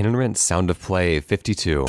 [0.00, 1.84] Cane and Rinse Sound of Play 52.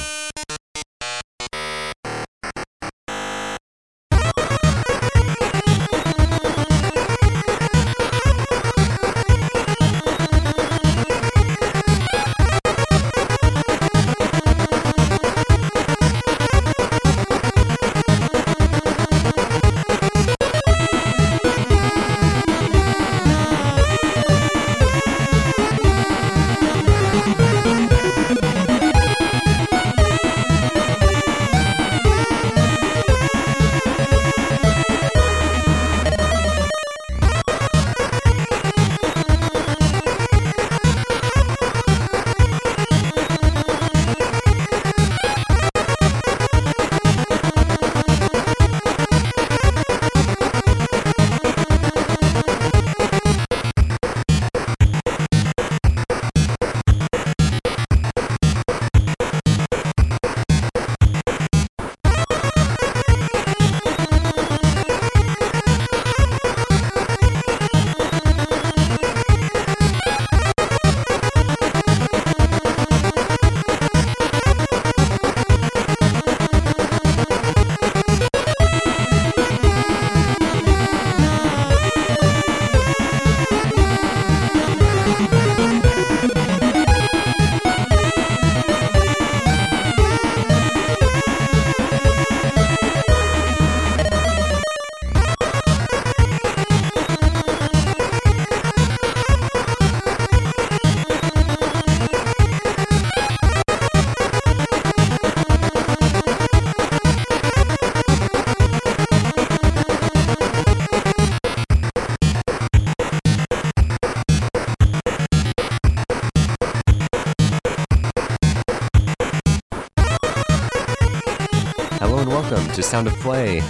[123.22, 123.62] Play.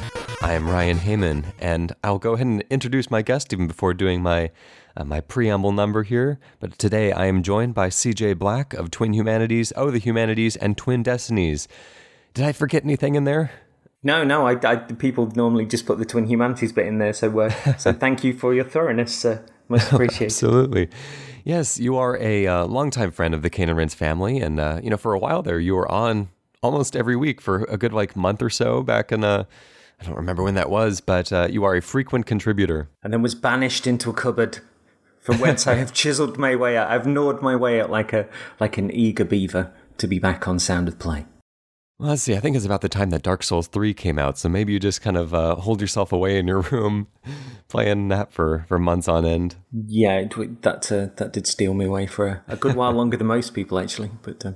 [0.42, 4.24] I am Ryan Hamann, and I'll go ahead and introduce my guest even before doing
[4.24, 4.50] my
[4.96, 6.40] uh, my preamble number here.
[6.62, 10.78] But today I am joined by CJ Black of Twin Humanities, Oh the Humanities, and
[10.78, 11.68] Twin Destinies.
[12.34, 13.52] Did I forget anything in there?
[14.02, 14.48] No, no.
[14.48, 17.12] I, I people normally just put the twin humanities bit in there.
[17.12, 19.26] So, uh, so thank you for your thoroughness.
[19.26, 20.28] Uh, most appreciated.
[20.28, 20.90] Absolutely.
[21.44, 24.80] Yes, you are a uh, longtime friend of the Cane and Rinse family, and uh,
[24.82, 26.30] you know for a while there you were on
[26.62, 29.46] almost every week for a good like month or so back in uh,
[30.02, 32.90] I don't remember when that was, but uh, you are a frequent contributor.
[33.04, 34.60] and then was banished into a cupboard,
[35.20, 36.90] from whence I have chiselled my way out.
[36.90, 38.28] I've gnawed my way out like a
[38.60, 41.26] like an eager beaver to be back on Sound of Play.
[42.00, 42.36] Well, let's see.
[42.36, 44.40] I think it's about the time that Dark Souls 3 came out.
[44.40, 47.06] So maybe you just kind of uh, hold yourself away in your room
[47.68, 49.56] playing that for, for months on end.
[49.72, 53.18] Yeah, it, that uh, that did steal me away for a, a good while longer
[53.18, 54.10] than most people actually.
[54.24, 54.54] But uh,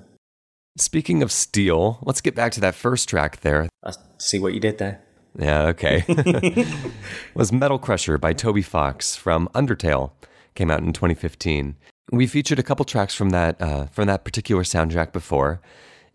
[0.78, 3.70] Speaking of steel, let's get back to that first track there.
[3.84, 5.02] I see what you did there.
[5.38, 6.04] Yeah, okay.
[7.34, 10.12] was Metal Crusher by Toby Fox from Undertale.
[10.54, 11.76] Came out in 2015.
[12.12, 15.62] We featured a couple tracks from that uh, from that particular soundtrack before,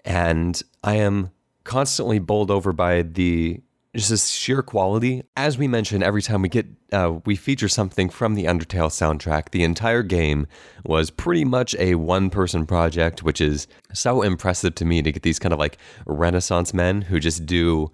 [0.05, 1.31] and I am
[1.65, 3.61] constantly bowled over by the
[3.95, 5.25] just this sheer quality.
[5.37, 9.51] As we mentioned, every time we get uh, we feature something from the Undertale soundtrack,
[9.51, 10.47] the entire game
[10.85, 15.23] was pretty much a one person project, which is so impressive to me to get
[15.23, 17.91] these kind of like Renaissance men who just do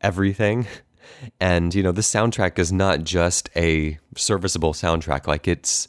[0.00, 0.66] everything.
[1.40, 5.88] And you know, the soundtrack is not just a serviceable soundtrack; like it's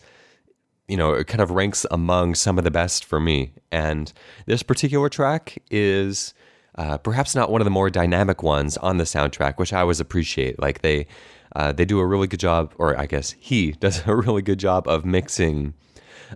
[0.88, 3.53] you know, it kind of ranks among some of the best for me.
[3.72, 4.12] And
[4.46, 6.34] this particular track is
[6.75, 10.00] uh, perhaps not one of the more dynamic ones on the soundtrack, which I always
[10.00, 10.59] appreciate.
[10.59, 11.07] Like they
[11.56, 14.59] uh, they do a really good job, or I guess he does a really good
[14.59, 15.73] job of mixing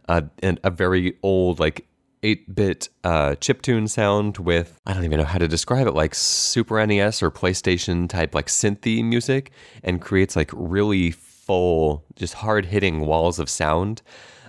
[0.07, 1.87] uh, a very old like.
[2.23, 6.83] 8-bit uh, chiptune sound with I don't even know how to describe it like Super
[6.83, 9.51] NES or PlayStation type like synthy music
[9.83, 14.01] and creates like really full just hard hitting walls of sound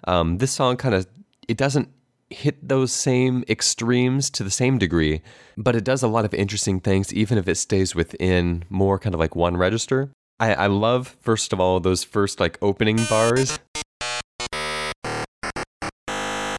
[0.05, 1.07] um, this song kind of
[1.47, 1.91] it doesn't
[2.31, 5.23] hit those same extremes to the same degree,
[5.57, 9.15] but it does a lot of interesting things, even if it stays within more kind
[9.15, 10.11] of like one register.
[10.41, 13.59] I, I love, first of all, those first like opening bars.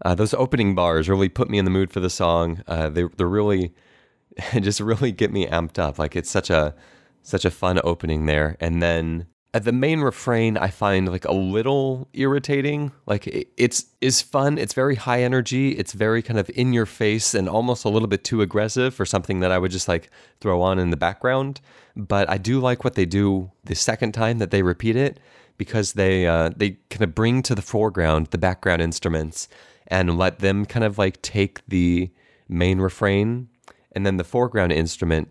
[0.06, 2.64] Uh, those opening bars really put me in the mood for the song.
[2.68, 3.74] Uh, they they're really
[4.60, 6.00] just really get me amped up.
[6.00, 6.74] Like it's such a
[7.22, 11.34] such a fun opening there, and then uh, the main refrain I find like a
[11.34, 12.92] little irritating.
[13.06, 14.58] Like it, it's is fun.
[14.58, 15.72] It's very high energy.
[15.72, 19.06] It's very kind of in your face and almost a little bit too aggressive for
[19.06, 21.62] something that I would just like throw on in the background.
[21.96, 25.20] But I do like what they do the second time that they repeat it
[25.58, 29.48] because they uh, they kind of bring to the foreground the background instruments
[29.88, 32.12] and let them kind of like take the
[32.48, 33.50] main refrain
[33.92, 35.30] and then the foreground instrument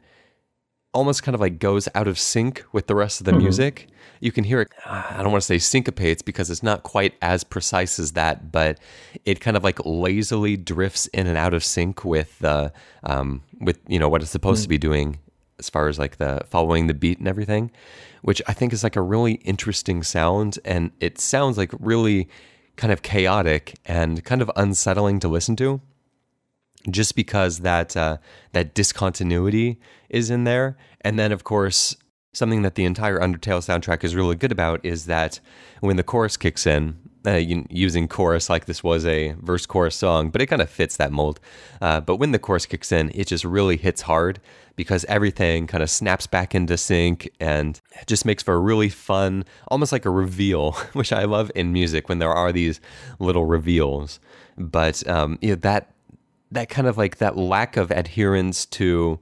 [0.93, 3.43] almost kind of like goes out of sync with the rest of the mm-hmm.
[3.43, 3.89] music.
[4.21, 7.45] You can hear it, I don't want to say syncopates because it's not quite as
[7.45, 8.79] precise as that, but
[9.25, 12.73] it kind of like lazily drifts in and out of sync with the,
[13.05, 14.65] um, with, you know, what it's supposed mm.
[14.65, 15.19] to be doing
[15.59, 17.71] as far as like the following the beat and everything,
[18.23, 20.59] which I think is like a really interesting sound.
[20.65, 22.29] And it sounds like really
[22.77, 25.81] kind of chaotic and kind of unsettling to listen to
[26.91, 28.19] just because that uh,
[28.53, 30.77] that discontinuity is in there.
[31.01, 31.97] And then, of course,
[32.33, 35.41] something that the entire Undertale soundtrack is really good about is that
[35.81, 36.97] when the chorus kicks in,
[37.27, 37.33] uh,
[37.71, 41.13] using chorus like this was a verse chorus song, but it kind of fits that
[41.13, 41.41] mold.
[41.81, 44.41] Uh, but when the chorus kicks in, it just really hits hard
[44.77, 49.45] because everything kind of snaps back into sync and just makes for a really fun,
[49.67, 52.81] almost like a reveal, which I love in music when there are these
[53.19, 54.21] little reveals.
[54.57, 55.93] But um, you know, that
[56.51, 59.19] that kind of like that lack of adherence to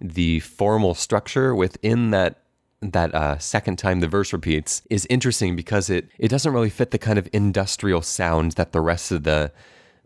[0.00, 2.40] the formal structure within that
[2.82, 6.90] that uh, second time the verse repeats is interesting because it it doesn't really fit
[6.90, 9.52] the kind of industrial sound that the rest of the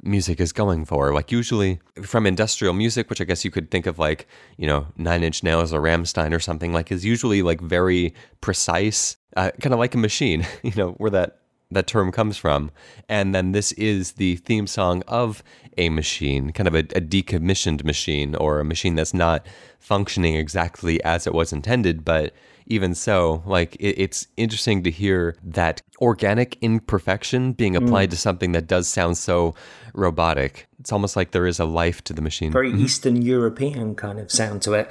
[0.03, 1.13] music is going for.
[1.13, 4.27] Like usually from industrial music, which I guess you could think of like,
[4.57, 9.17] you know, Nine Inch Nails or Rammstein or something, like is usually like very precise,
[9.37, 11.39] uh, kind of like a machine, you know, where that
[11.71, 12.71] that term comes from.
[13.09, 15.43] And then this is the theme song of
[15.77, 19.45] a machine, kind of a, a, decommissioned machine or a machine that's not
[19.81, 22.05] functioning exactly as it was intended.
[22.05, 22.33] But
[22.67, 28.13] even so, like it, it's interesting to hear that organic imperfection being applied mm.
[28.13, 29.55] to something that does sound so
[29.93, 30.67] robotic.
[30.81, 32.53] It's almost like there is a life to the machine.
[32.53, 32.85] Very mm-hmm.
[32.85, 34.91] Eastern European kind of sound to it.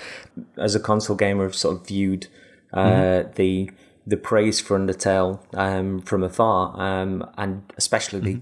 [0.57, 2.27] As a console gamer, I've sort of viewed
[2.71, 3.33] uh, mm-hmm.
[3.35, 3.71] the
[4.05, 8.41] the praise for Undertale um, from afar, um, and especially mm-hmm.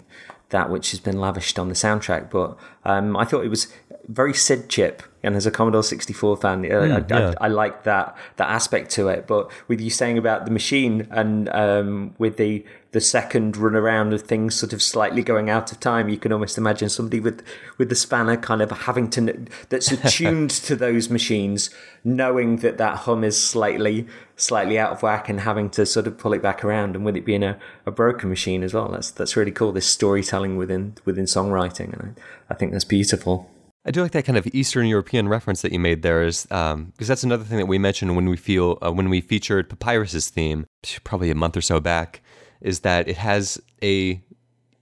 [0.52, 2.30] That which has been lavished on the soundtrack.
[2.30, 3.74] But um, I thought it was
[4.08, 7.34] very Sid chip, and as a Commodore 64 fan, mm, I, yeah.
[7.40, 9.28] I, I, like that that aspect to it.
[9.28, 14.14] But with you saying about the machine and um, with the the second run around
[14.14, 17.42] of things sort of slightly going out of time, you can almost imagine somebody with
[17.78, 21.70] with the spanner kind of having to that's attuned to those machines,
[22.04, 26.18] knowing that that hum is slightly slightly out of whack and having to sort of
[26.18, 28.90] pull it back around, and with it being a, a broken machine as well.
[28.90, 29.72] That's that's really cool.
[29.72, 32.16] This storytelling within within songwriting, and
[32.50, 33.50] I, I think that's beautiful.
[33.84, 36.74] I do like that kind of Eastern European reference that you made there, is because
[36.74, 40.30] um, that's another thing that we mentioned when we feel uh, when we featured Papyrus's
[40.30, 40.68] theme,
[41.04, 42.22] probably a month or so back,
[42.62, 44.22] is that it has a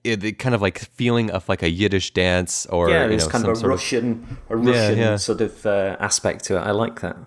[0.04, 3.32] it, kind of like feeling of like a Yiddish dance or yeah, there's you know,
[3.32, 5.16] kind of a Russian of, a Russian yeah, yeah.
[5.18, 6.60] sort of uh, aspect to it.
[6.60, 7.18] I like that.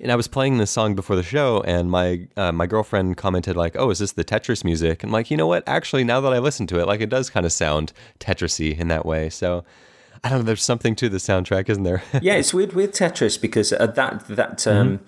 [0.00, 3.56] And I was playing this song before the show, and my uh, my girlfriend commented
[3.56, 5.64] like, "Oh, is this the Tetris music?" And I'm like, you know what?
[5.66, 8.86] Actually, now that I listen to it, like it does kind of sound Tetrisy in
[8.88, 9.28] that way.
[9.28, 9.64] So
[10.22, 10.44] I don't know.
[10.44, 12.04] There's something to the soundtrack, isn't there?
[12.22, 15.04] yeah, it's weird with Tetris because uh, that that um, mm-hmm.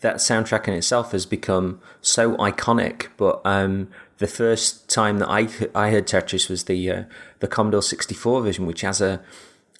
[0.00, 3.08] That soundtrack in itself has become so iconic.
[3.16, 3.88] But um,
[4.18, 7.04] the first time that I I heard Tetris was the uh,
[7.40, 9.22] the Commodore 64 version, which has a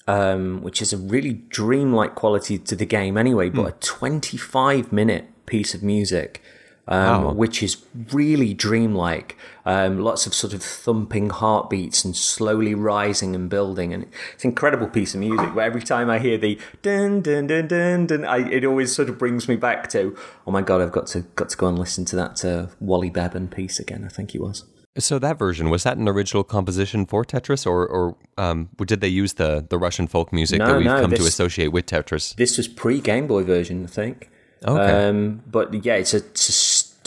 [0.07, 3.49] um, which is a really dreamlike quality to the game anyway.
[3.49, 3.69] But mm.
[3.69, 6.41] a 25 minute piece of music
[6.87, 7.33] um, wow.
[7.33, 7.77] which is
[8.11, 9.37] really dreamlike.
[9.65, 14.51] Um, lots of sort of thumping heartbeats and slowly rising and building, and it's an
[14.51, 15.53] incredible piece of music.
[15.53, 19.09] But every time I hear the dun dun dun dun dun, I, it always sort
[19.09, 21.77] of brings me back to, oh my god, I've got to got to go and
[21.77, 24.03] listen to that uh, Wally Beben piece again.
[24.05, 24.63] I think he was.
[24.99, 29.07] So that version was that an original composition for Tetris, or or um, did they
[29.09, 31.85] use the the Russian folk music no, that we've no, come this, to associate with
[31.85, 32.35] Tetris?
[32.35, 34.29] This was pre Game Boy version, I think.
[34.65, 35.07] Okay.
[35.07, 36.51] Um, but yeah, it's a, it's a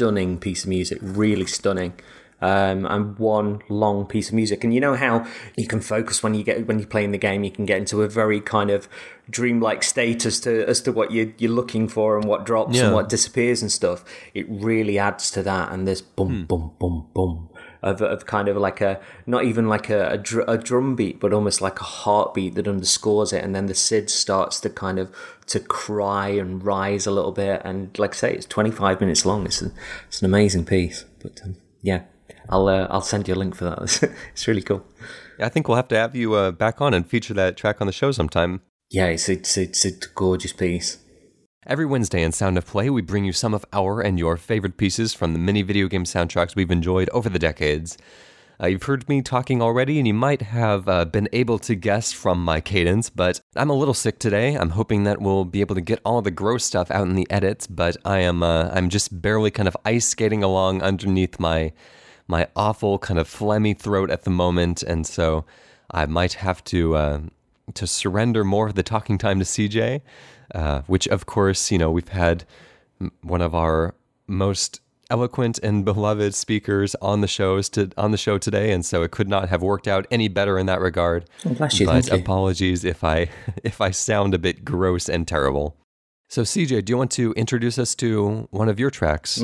[0.01, 1.93] stunning piece of music, really stunning.
[2.43, 4.65] Um, and one long piece of music.
[4.65, 5.27] And you know how
[5.59, 8.01] you can focus when you get when you're playing the game, you can get into
[8.01, 8.89] a very kind of
[9.29, 12.87] dreamlike state as to as to what you, you're looking for and what drops yeah.
[12.87, 14.07] and what disappears and stuff.
[14.33, 15.71] It really adds to that.
[15.71, 16.45] And this boom, hmm.
[16.45, 17.51] boom, boom, boom,
[17.83, 21.21] of, of kind of like a not even like a, a, dr- a, drum beat,
[21.21, 24.99] but almost like a heartbeat that underscores it, and then the Sid starts to kind
[24.99, 25.15] of
[25.51, 29.47] to cry and rise a little bit, and like I say, it's 25 minutes long.
[29.47, 29.73] It's a,
[30.09, 32.03] it's an amazing piece, but um, yeah,
[32.49, 34.13] I'll uh, I'll send you a link for that.
[34.33, 34.85] it's really cool.
[35.39, 37.87] I think we'll have to have you uh, back on and feature that track on
[37.87, 38.63] the show sometime.
[38.91, 40.99] Yeah, it's it's it's a gorgeous piece.
[41.67, 44.77] Every Wednesday in Sound of Play, we bring you some of our and your favorite
[44.77, 47.99] pieces from the many video game soundtracks we've enjoyed over the decades.
[48.63, 52.13] Uh, you've heard me talking already, and you might have uh, been able to guess
[52.13, 54.55] from my cadence, but I'm a little sick today.
[54.55, 57.27] I'm hoping that we'll be able to get all the gross stuff out in the
[57.31, 61.73] edits, but I am uh, I'm just barely kind of ice skating along underneath my
[62.29, 65.47] my awful kind of phlegmy throat at the moment, and so
[65.91, 67.21] I might have to uh,
[67.73, 70.03] to surrender more of the talking time to CJ,
[70.55, 72.45] uh, which of course you know we've had
[73.23, 73.95] one of our
[74.27, 79.03] most eloquent and beloved speakers on the shows to on the show today, and so
[79.03, 81.29] it could not have worked out any better in that regard.
[81.45, 81.87] Oh, bless you.
[81.87, 82.19] But Thank you.
[82.19, 83.29] apologies if I
[83.65, 85.77] if I sound a bit gross and terrible.
[86.29, 89.43] So CJ, do you want to introduce us to one of your tracks?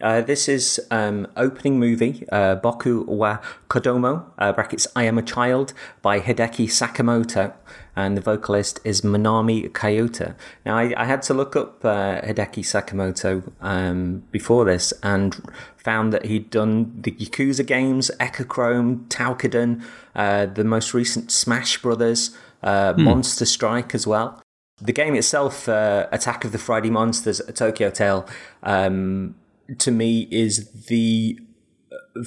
[0.00, 3.38] Uh, this is um, opening movie uh, Boku wa
[3.68, 7.52] Kodomo uh, brackets I Am a Child by Hideki Sakamoto,
[8.00, 10.34] and the vocalist is Manami Kiyota.
[10.64, 15.40] Now I, I had to look up uh, Hideki Sakamoto um, before this and
[15.76, 19.82] found that he'd done the Yakuza games, Echochrome, Toukiden,
[20.14, 24.42] uh, the most recent Smash Brothers, uh, Monster Strike as well.
[24.80, 28.26] The game itself, uh, Attack of the Friday Monsters, a Tokyo Tale,
[28.62, 29.34] um,
[29.78, 31.38] to me is the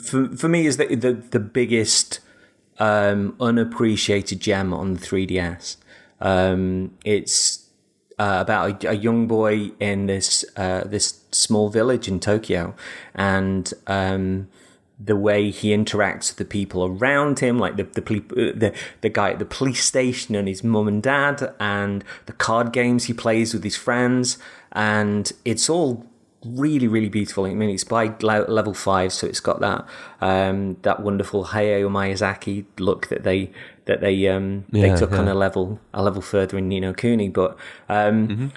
[0.01, 2.19] for, for me is the the, the biggest
[2.79, 5.77] um, unappreciated gem on the 3ds.
[6.19, 7.63] Um, it's
[8.19, 12.75] uh, about a, a young boy in this uh, this small village in Tokyo,
[13.15, 14.47] and um,
[14.99, 19.09] the way he interacts with the people around him, like the the, uh, the the
[19.09, 23.13] guy at the police station and his mum and dad, and the card games he
[23.13, 24.37] plays with his friends,
[24.71, 26.05] and it's all
[26.45, 27.45] really really beautiful.
[27.45, 29.85] I mean, it's by level five, so it's got that
[30.21, 33.51] um, that wonderful Hayao Miyazaki look that they
[33.85, 36.93] that they um, Yeah, they took on a level a level further in Ni no
[36.93, 37.57] Kuni, but.
[37.89, 38.51] Um,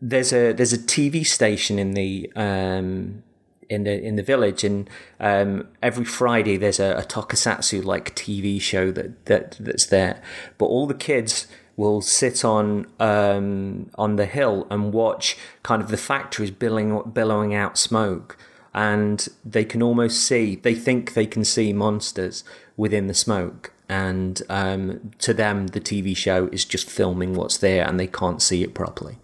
[0.00, 3.22] there's a there's a TV station in the um,
[3.68, 4.88] in the in the village, and
[5.20, 10.22] um, every Friday there's a, a tokusatsu like TV show that, that that's there.
[10.56, 11.46] But all the kids
[11.78, 17.54] will sit on um, on the hill and watch kind of the factories billowing billowing
[17.54, 18.36] out smoke,
[18.74, 20.56] and they can almost see.
[20.56, 22.44] They think they can see monsters
[22.76, 23.72] within the smoke.
[23.90, 28.42] And um, to them, the TV show is just filming what's there, and they can't
[28.42, 29.16] see it properly.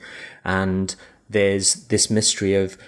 [0.43, 0.95] And
[1.29, 2.79] there's this mystery of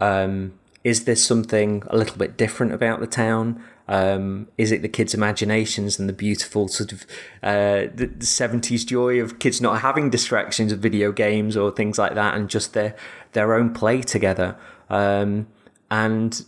[0.00, 3.62] um, is there something a little bit different about the town?
[3.88, 7.02] Um, is it the kids' imaginations and the beautiful sort of
[7.42, 11.96] uh, the, the 70s joy of kids not having distractions of video games or things
[11.96, 12.96] like that and just their
[13.32, 14.56] their own play together?
[14.90, 15.46] Um,
[15.90, 16.44] and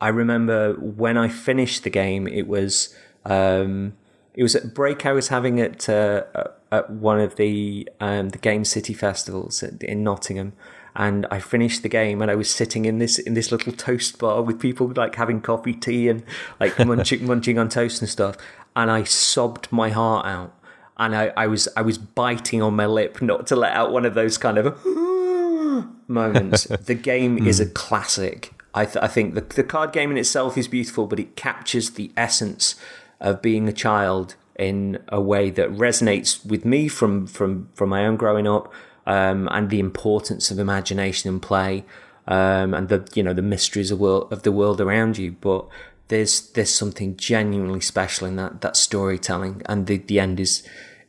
[0.00, 2.94] I remember when I finished the game, it was
[3.24, 3.94] um,
[4.34, 6.24] it was a break I was having at uh,
[6.70, 10.52] at one of the um, the Game City festivals in Nottingham,
[10.98, 14.18] and I finished the game and I was sitting in this in this little toast
[14.18, 16.24] bar with people like having coffee, tea, and
[16.58, 18.36] like munching munching on toast and stuff,
[18.74, 20.52] and I sobbed my heart out,
[20.98, 24.04] and I, I was I was biting on my lip not to let out one
[24.04, 24.84] of those kind of
[26.08, 26.64] moments.
[26.86, 27.72] the game is a hmm.
[27.72, 28.52] classic.
[28.74, 31.90] I, th- I think the, the card game in itself is beautiful, but it captures
[31.92, 32.76] the essence
[33.18, 38.04] of being a child in a way that resonates with me from from from my
[38.04, 38.72] own growing up,
[39.08, 41.84] um, and the importance of imagination and play,
[42.28, 45.32] um, and the you know the mysteries of world of the world around you.
[45.32, 45.66] But
[46.08, 50.62] there's there's something genuinely special in that that storytelling, and the the end is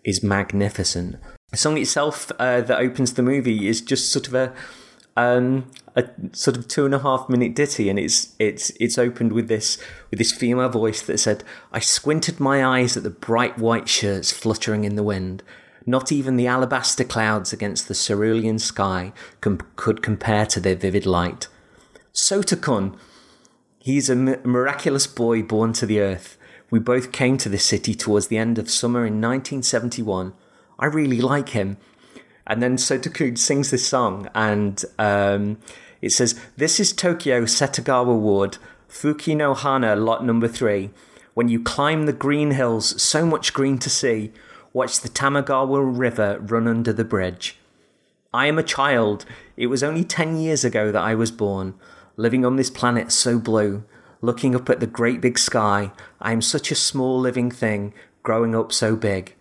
[0.03, 1.17] is magnificent.
[1.51, 4.53] The song itself uh, that opens the movie is just sort of a
[5.17, 9.33] um, a sort of two and a half minute ditty, and it's it's it's opened
[9.33, 9.77] with this
[10.09, 14.31] with this female voice that said, "I squinted my eyes at the bright white shirts
[14.31, 15.43] fluttering in the wind.
[15.89, 21.07] Not even the alabaster clouds against the cerulean sky com- could compare to their vivid
[21.07, 21.47] light.
[22.13, 22.95] Sotakun,
[23.79, 26.37] he's a mi- miraculous boy born to the earth.
[26.69, 30.33] We both came to this city towards the end of summer in 1971.
[30.77, 31.77] I really like him."
[32.45, 35.57] And then Sotoku sings this song, and um,
[36.03, 40.91] it says, This is Tokyo Setagaya Ward, Fuki no Hana, lot number three.
[41.33, 44.31] When you climb the green hills, so much green to see,
[44.73, 47.57] watch the Tamagawa River run under the bridge.
[48.33, 49.25] I am a child.
[49.57, 51.73] It was only 10 years ago that I was born,
[52.15, 53.83] living on this planet so blue,
[54.21, 55.91] looking up at the great big sky.
[56.21, 59.35] I am such a small living thing, growing up so big.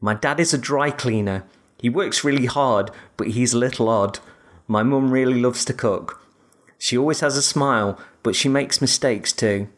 [0.00, 1.44] My dad is a dry cleaner.
[1.78, 4.18] He works really hard, but he's a little odd.
[4.66, 6.20] My mum really loves to cook.
[6.78, 9.68] She always has a smile, but she makes mistakes too.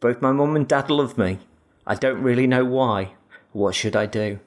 [0.00, 1.38] Both my mum and dad love me.
[1.86, 3.14] I don't really know why.
[3.56, 4.38] What should I do?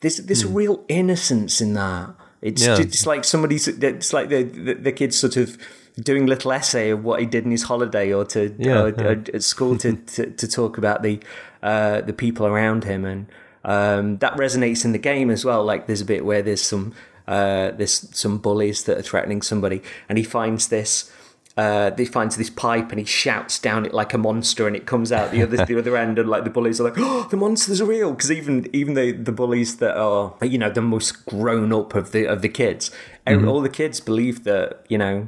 [0.00, 2.10] There's this real innocence in that.
[2.40, 2.76] It's Yeah.
[2.82, 3.66] just like somebody's.
[3.66, 5.58] It's like the, the the kid's sort of
[6.00, 9.02] doing little essay of what he did in his holiday, or to Yeah, or, yeah.
[9.02, 11.18] or at school to, to to talk about the
[11.62, 13.26] uh, the people around him, and
[13.64, 15.64] um, that resonates in the game as well.
[15.64, 16.94] Like there's a bit where there's some
[17.26, 21.10] uh, there's some bullies that are threatening somebody, and he finds this
[21.58, 24.86] uh, they finds this pipe and he shouts down it like a monster and it
[24.86, 27.36] comes out the other the other end and like the bullies are like oh the
[27.36, 31.26] monsters are real because even even the the bullies that are you know the most
[31.26, 32.92] grown up of the of the kids
[33.26, 33.48] mm-hmm.
[33.48, 35.26] all the kids believe that you know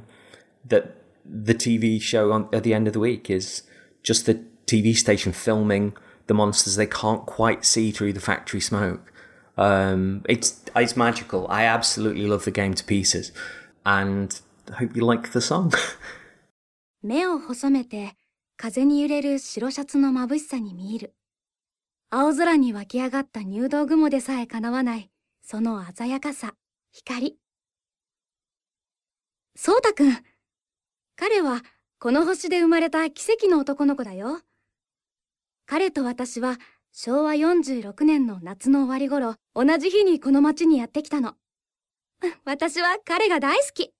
[0.64, 0.94] that
[1.24, 3.64] the TV show on at the end of the week is
[4.04, 5.96] just the TV station filming
[6.26, 9.12] the monsters they can't quite see through the factory smoke.
[9.58, 11.46] Um, it's it's magical.
[11.48, 13.32] I absolutely love the game to pieces,
[13.84, 15.74] and I hope you like the song.
[17.02, 18.14] 目を細めて
[18.56, 21.14] 風に揺れる白シャツの眩しさに見入る。
[22.10, 25.10] 青空に湧き上がった入道雲でさえかなわない、
[25.42, 26.54] その鮮やかさ、
[26.92, 27.38] 光。
[29.56, 30.16] そうたくん、
[31.16, 31.62] 彼は
[31.98, 34.40] この星で生まれた奇跡の男の子だよ。
[35.66, 36.58] 彼と私は
[36.92, 41.34] 昭和46年の夏の終わり頃、同じ日にこの町にやってきたの。
[42.44, 43.94] 私は彼が大好き。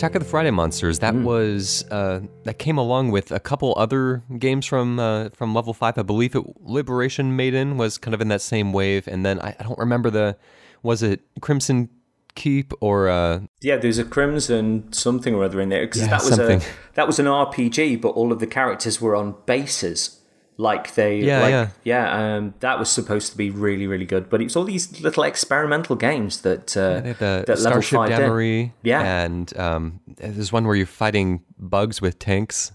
[0.00, 1.00] Attack of the Friday Monsters.
[1.00, 1.24] That mm.
[1.24, 5.98] was uh, that came along with a couple other games from uh, from Level Five.
[5.98, 9.54] I believe it Liberation Maiden was kind of in that same wave, and then I,
[9.60, 10.38] I don't remember the
[10.82, 11.90] was it Crimson
[12.34, 13.40] Keep or uh...
[13.60, 16.62] yeah, there's a Crimson something or other in there because yeah, that was something.
[16.62, 20.19] a that was an RPG, but all of the characters were on bases
[20.60, 24.28] like they yeah like, yeah yeah um, that was supposed to be really really good
[24.28, 29.24] but it's all these little experimental games that uh, yeah, the that starship Damrey yeah
[29.24, 32.72] and um, there's one where you're fighting bugs with tanks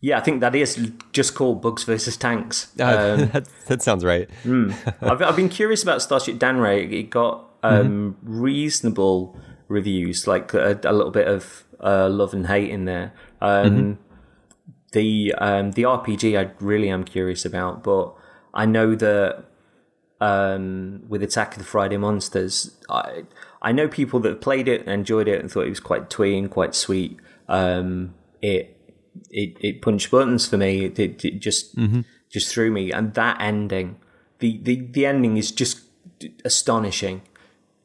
[0.00, 2.70] yeah, I think that is just called Bugs versus Tanks.
[2.78, 4.28] Uh, um, that, that, sounds right.
[4.42, 4.70] mm.
[5.00, 6.92] I've, I've, been curious about Starship Damrey.
[6.92, 8.38] It got um, mm-hmm.
[8.42, 9.34] reasonable
[9.68, 13.14] reviews, like a, a little bit of uh, love and hate in there.
[13.40, 14.03] Um, mm-hmm
[14.94, 18.14] the um, the RPG I really am curious about, but
[18.54, 19.44] I know that
[20.20, 23.24] um, with Attack of the Friday Monsters, I
[23.60, 26.38] I know people that played it and enjoyed it and thought it was quite twee
[26.38, 27.18] and quite sweet.
[27.48, 28.80] Um, it
[29.30, 30.86] it it punched buttons for me.
[30.86, 32.02] It, it, it just mm-hmm.
[32.30, 33.96] just threw me, and that ending,
[34.38, 35.82] the the the ending is just
[36.44, 37.22] astonishing.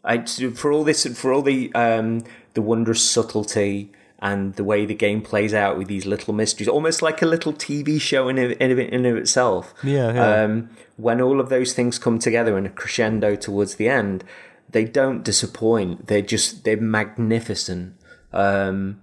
[0.02, 3.92] I, for all this, for all the um, the wondrous subtlety
[4.22, 7.54] and the way the game plays out with these little mysteries, almost like a little
[7.54, 9.74] TV show in in, in of itself.
[9.84, 10.14] Yeah.
[10.14, 10.44] yeah.
[10.44, 14.24] Um, when all of those things come together in a crescendo towards the end,
[14.70, 16.08] they don't disappoint.
[16.08, 17.96] They're just they're magnificent.
[18.34, 19.02] Um,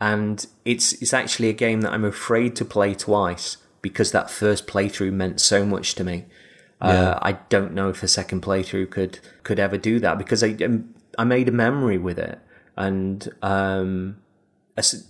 [0.00, 4.66] and it's it's actually a game that I'm afraid to play twice because that first
[4.66, 6.24] playthrough meant so much to me.
[6.80, 7.10] Uh, yeah.
[7.10, 10.56] Uh, I don't know if a second playthrough could could ever do that because I
[11.16, 12.40] I made a memory with it,
[12.76, 14.18] and um,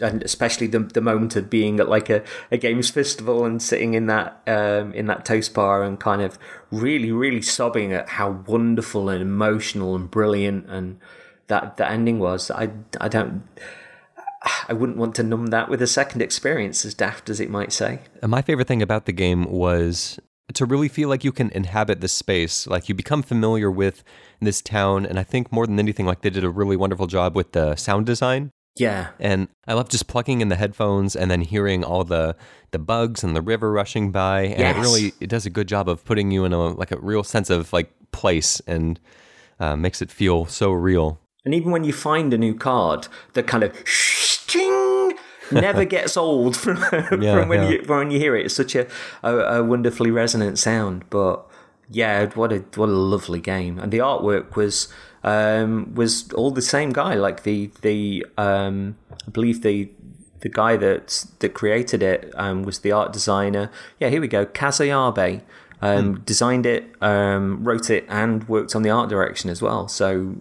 [0.01, 3.95] and especially the the moment of being at like a, a games festival and sitting
[3.95, 6.39] in that um, in that toast bar and kind of
[6.71, 10.99] really really sobbing at how wonderful and emotional and brilliant and
[11.49, 12.51] that the ending was.
[12.51, 13.43] I I don't.
[14.69, 17.73] I wouldn't want to numb that with a second experience, as daft as it might
[17.73, 18.01] say.
[18.23, 20.21] My favorite thing about the game was
[20.55, 24.05] to really feel like you can inhabit this space, like you become familiar with
[24.41, 25.05] this town.
[25.05, 27.75] And I think more than anything, like they did a really wonderful job with the
[27.75, 29.09] sound design Yeah.
[29.19, 32.37] And I love just plugging in the headphones and then hearing all the
[32.73, 34.43] the bugs and the river rushing by.
[34.43, 34.77] And Yes.
[34.77, 37.25] it really it does a good job of putting you in a like a real
[37.25, 39.01] sense of like place and
[39.61, 41.19] uh, makes it feel so real.
[41.45, 45.15] And even when you find a new card, the kind of ching
[45.53, 46.77] never gets old from,
[47.23, 47.69] Yeah, from when yeah.
[47.71, 48.47] you from when you hear it.
[48.47, 48.87] It's such a,
[49.23, 51.05] a, a wonderfully resonant sound.
[51.09, 51.47] But
[51.91, 53.79] yeah, what a what a lovely game.
[53.79, 54.89] And the artwork was
[55.27, 57.15] um, was all the same guy.
[57.15, 59.91] Like the the um, I believe the
[60.41, 63.71] the guy that that created it um, was the art designer.
[64.01, 65.43] Yeah, here we go, Kaz Ayabe.
[65.83, 69.89] Um, Designed it, um, wrote it, and worked on the art direction as well.
[69.89, 70.37] So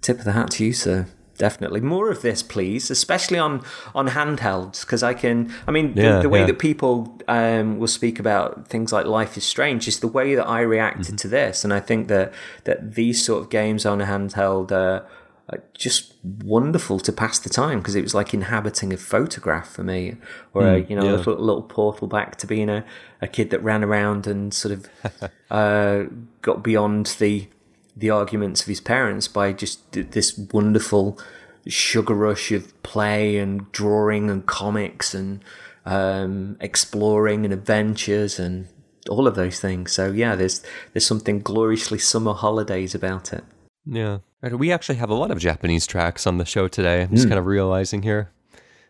[0.00, 1.06] tip of the hat to you, sir.
[1.48, 3.62] Definitely more of this, please, especially on
[3.94, 5.36] on handhelds, because I can.
[5.66, 6.46] I mean, the, Yeah, the way yeah.
[6.50, 6.94] that people
[7.26, 11.06] um, will speak about things like Life is Strange is the way that I reacted
[11.06, 11.16] Mm-hmm.
[11.24, 12.32] to this, and I think that
[12.64, 15.04] that these sort of games on a handheld are,
[15.48, 19.82] are just wonderful to pass the time because it was like inhabiting a photograph for
[19.82, 20.14] me,
[20.54, 21.14] or a, you know, Mm, yeah.
[21.14, 22.84] a little, little portal back to being a,
[23.20, 24.80] a kid that ran around and sort of
[25.50, 26.04] uh,
[26.40, 27.48] got beyond the
[27.94, 31.18] the arguments of his parents by just th- this wonderful
[31.66, 35.44] sugar rush of play and drawing and comics and
[35.84, 38.68] um, exploring and adventures and
[39.08, 39.92] all of those things.
[39.92, 43.44] So yeah, there's there's something gloriously summer holidays about it.
[43.84, 44.18] Yeah.
[44.42, 47.02] We actually have a lot of Japanese tracks on the show today.
[47.02, 48.32] I'm just kind of realizing here.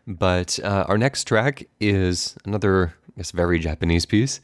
[0.06, 4.40] But uh, our next track is another, I guess, very Japanese piece.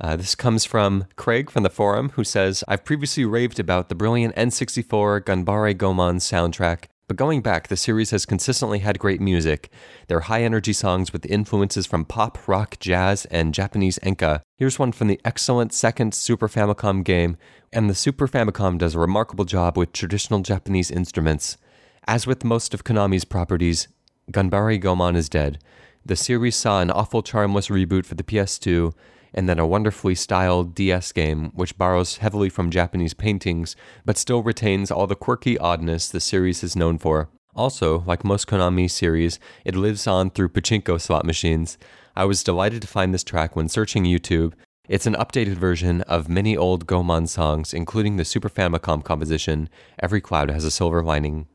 [0.00, 3.94] Uh, this comes from Craig from the forum, who says, I've previously raved about the
[3.94, 9.70] brilliant N64 Ganbare Goemon soundtrack, but going back, the series has consistently had great music.
[10.08, 14.40] They're high energy songs with influences from pop, rock, jazz, and Japanese enka.
[14.56, 17.36] Here's one from the excellent second Super Famicom game,
[17.72, 21.58] and the Super Famicom does a remarkable job with traditional Japanese instruments.
[22.06, 23.88] As with most of Konami's properties,
[24.30, 25.58] Ganbare Goemon is dead.
[26.06, 28.94] The series saw an awful charmless reboot for the PS2,
[29.34, 34.42] and then a wonderfully styled DS game, which borrows heavily from Japanese paintings, but still
[34.42, 37.28] retains all the quirky oddness the series is known for.
[37.56, 41.76] Also, like most Konami series, it lives on through pachinko slot machines.
[42.16, 44.54] I was delighted to find this track when searching YouTube.
[44.88, 49.68] It's an updated version of many old Goemon songs, including the Super Famicom composition,
[49.98, 51.46] Every Cloud Has a Silver Lining.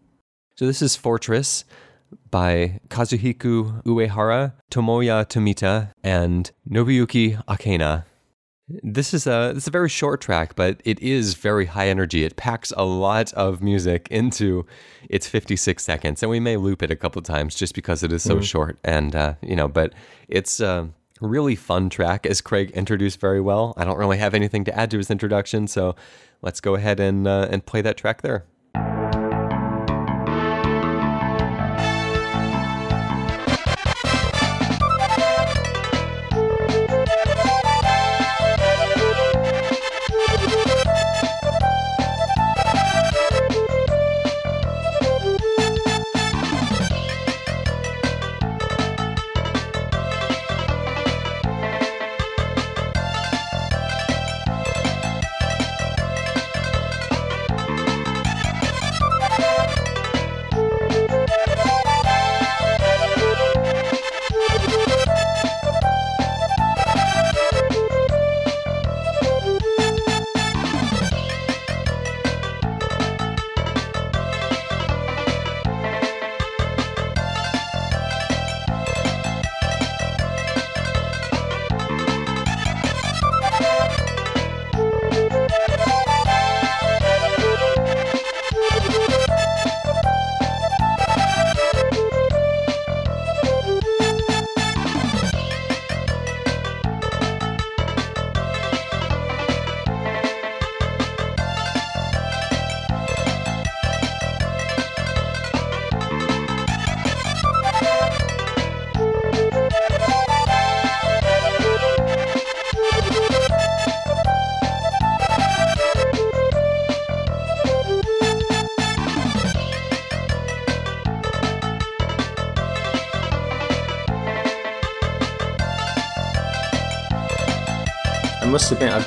[0.56, 1.64] So this is Fortress
[2.32, 8.06] by Kazuhiko Uehara, Tomoya Tomita, and Nobuyuki Akena.
[8.68, 12.24] This is a this is a very short track, but it is very high energy.
[12.24, 14.66] It packs a lot of music into
[15.10, 18.22] its 56 seconds, and we may loop it a couple times just because it is
[18.22, 18.78] so short.
[18.84, 19.94] And uh, you know, but
[20.28, 20.88] it's a
[21.20, 23.74] really fun track, as Craig introduced very well.
[23.76, 25.96] I don't really have anything to add to his introduction, so
[26.44, 28.46] let's go ahead and uh, and play that track there.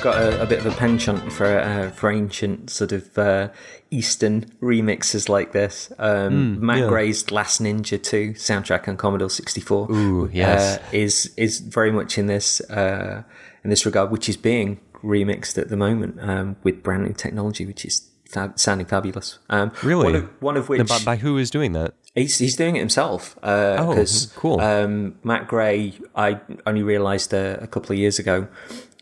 [0.03, 3.49] Got a, a bit of a penchant for uh, for ancient sort of uh,
[3.89, 5.91] Eastern remixes like this.
[5.97, 6.87] Um, Matt yeah.
[6.89, 10.77] Gray's Last Ninja 2 soundtrack on Commodore 64 Ooh, yes.
[10.77, 13.23] uh, is is very much in this uh,
[13.63, 17.65] in this regard, which is being remixed at the moment um, with brand new technology,
[17.65, 19.39] which is fa- sounding fabulous.
[19.49, 20.03] Um, Really?
[20.05, 21.93] one of, one of which by, by who is doing that?
[22.15, 23.37] He's he's doing it himself.
[23.41, 24.59] Uh, Oh, cool.
[24.59, 28.47] Um, Matt Gray, I only realised uh, a couple of years ago,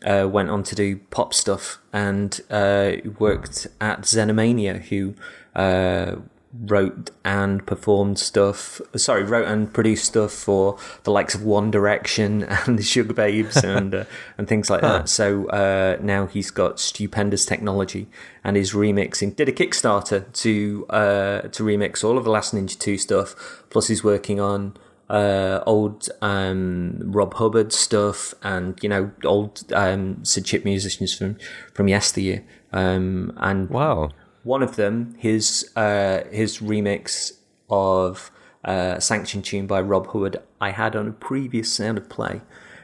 [0.04, 5.14] uh, went on to do pop stuff and uh, worked at Xenomania, who
[5.54, 6.16] uh,
[6.60, 8.80] wrote and performed stuff.
[8.96, 13.94] Sorry, wrote and produced stuff for the likes of One Direction and the Sugababes and
[13.94, 14.04] uh,
[14.36, 15.08] and things like that.
[15.08, 18.08] So uh, now he's got stupendous technology
[18.44, 19.36] and is remixing.
[19.36, 23.64] Did a Kickstarter to uh, to remix all of the last Ninja Two stuff.
[23.70, 24.76] Plus, he's working on
[25.12, 31.36] uh, old um, Rob Hubbard stuff and you know old um, Sid Chip musicians from
[31.74, 32.42] from yesteryear.
[32.72, 34.10] Um, and Wow.
[34.42, 37.32] one of them, his uh, his remix
[37.68, 38.30] of
[38.64, 42.40] uh, "Sanction Tune" by Rob Hubbard, I had on a previous Sound of Play,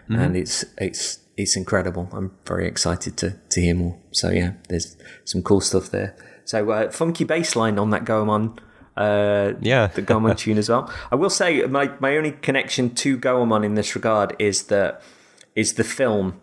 [0.09, 2.09] and it's it's it's incredible.
[2.13, 3.97] I'm very excited to to hear more.
[4.11, 6.15] So yeah, there's some cool stuff there.
[6.45, 8.59] So uh, funky bass line on that Goemon.
[8.99, 9.87] Uh, Yeah.
[9.95, 10.91] the Goemon tune as well.
[11.13, 15.01] I will say my, my only connection to Goemon in this regard is that
[15.55, 16.41] is the film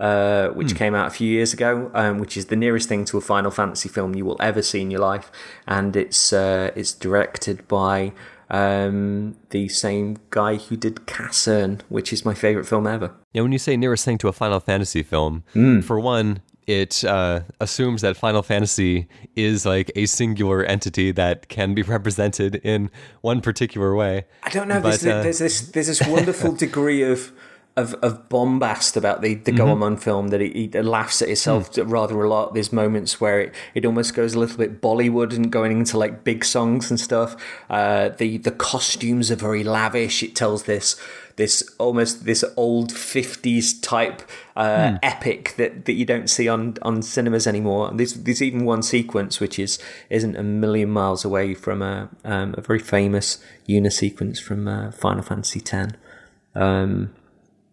[0.00, 3.18] uh, which came out a few years ago, um, which is the nearest thing to
[3.18, 5.30] a Final Fantasy film you will ever see in your life,
[5.66, 8.12] and it's uh, it's directed by
[8.50, 13.12] um, the same guy who did Casshern, which is my favorite film ever.
[13.32, 15.80] Yeah, when you say nearest thing to a Final Fantasy film, Hmm.
[15.80, 16.40] for one,
[16.72, 19.06] it uh, assumes that Final Fantasy
[19.36, 24.24] is like a singular entity that can be represented in one particular way.
[24.42, 24.80] I don't know.
[24.80, 27.32] But, There's, uh, there's this there's this wonderful degree of
[27.76, 29.56] of, of bombast about the, the Mm-hmm.
[29.64, 31.88] Goemon film that it, it laughs at itself Hmm.
[31.90, 32.52] rather a lot.
[32.54, 36.22] There's moments where it, it almost goes a little bit Bollywood and going into like
[36.24, 37.34] big songs and stuff.
[37.70, 40.22] Uh, the the costumes are very lavish.
[40.22, 40.96] It tells this
[41.36, 44.20] this almost this old 50s type
[44.54, 44.96] uh, Hmm.
[45.02, 47.88] epic that, that you don't see on, on cinemas anymore.
[47.88, 49.78] And there's, there's even one sequence which is
[50.10, 55.22] isn't a million miles away from a um, a very famous unisequence from uh, Final
[55.22, 55.94] Fantasy X.
[56.54, 57.14] Um,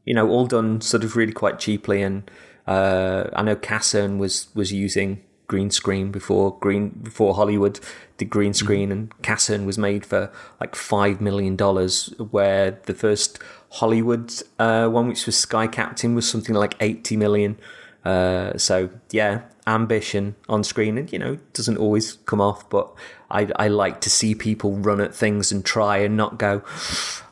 [0.10, 2.02] you know, all done sort of really quite cheaply.
[2.02, 2.30] And
[2.66, 7.80] uh, I know Casshern was was using green screen before green before Hollywood
[8.18, 13.38] did green screen, and Casshern was made for like five million dollars, where the first
[13.74, 17.56] Hollywood uh, one, which was Sky Captain, was something like eighty million.
[18.04, 22.68] Uh, so yeah, ambition on screen, and you know, doesn't always come off.
[22.68, 22.92] But
[23.30, 26.64] I I like to see people run at things and try and not go.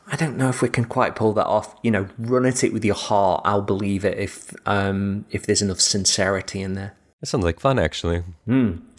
[0.10, 1.76] I don't know if we can quite pull that off.
[1.84, 3.42] You know, run at it with your heart.
[3.46, 6.96] I'll believe it if um if there's enough sincerity in there.
[7.22, 8.24] That sounds like fun, actually.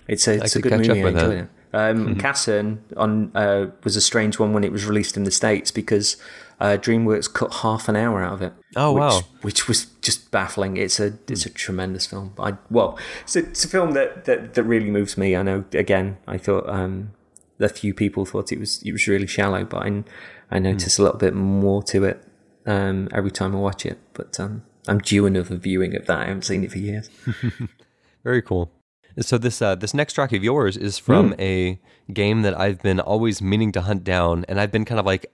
[0.06, 1.02] It's a it's a good catch movie.
[1.02, 1.30] up I that.
[1.30, 1.48] it.
[1.70, 5.70] Um, Casshern on uh, was a strange one when it was released in the states
[5.70, 6.16] because
[6.60, 8.54] uh, DreamWorks cut half an hour out of it.
[8.74, 9.20] Oh, which, wow.
[9.42, 10.78] Which was just baffling.
[10.78, 12.32] It's a it's a tremendous film.
[12.38, 15.36] I well, it's a, it's a film that, that that really moves me.
[15.36, 15.64] I know.
[15.72, 17.12] Again, I thought um,
[17.60, 20.04] a few people thought it was it was really shallow, but I
[20.50, 22.24] I notice a little bit more to it
[22.66, 23.98] um, every time I watch it.
[24.14, 26.20] But um, I'm due another viewing of that.
[26.20, 27.10] I haven't seen it for years.
[28.24, 28.70] Very cool.
[29.20, 31.80] So this uh, this next track of yours is from a
[32.12, 35.26] game that I've been always meaning to hunt down, and I've been kind of like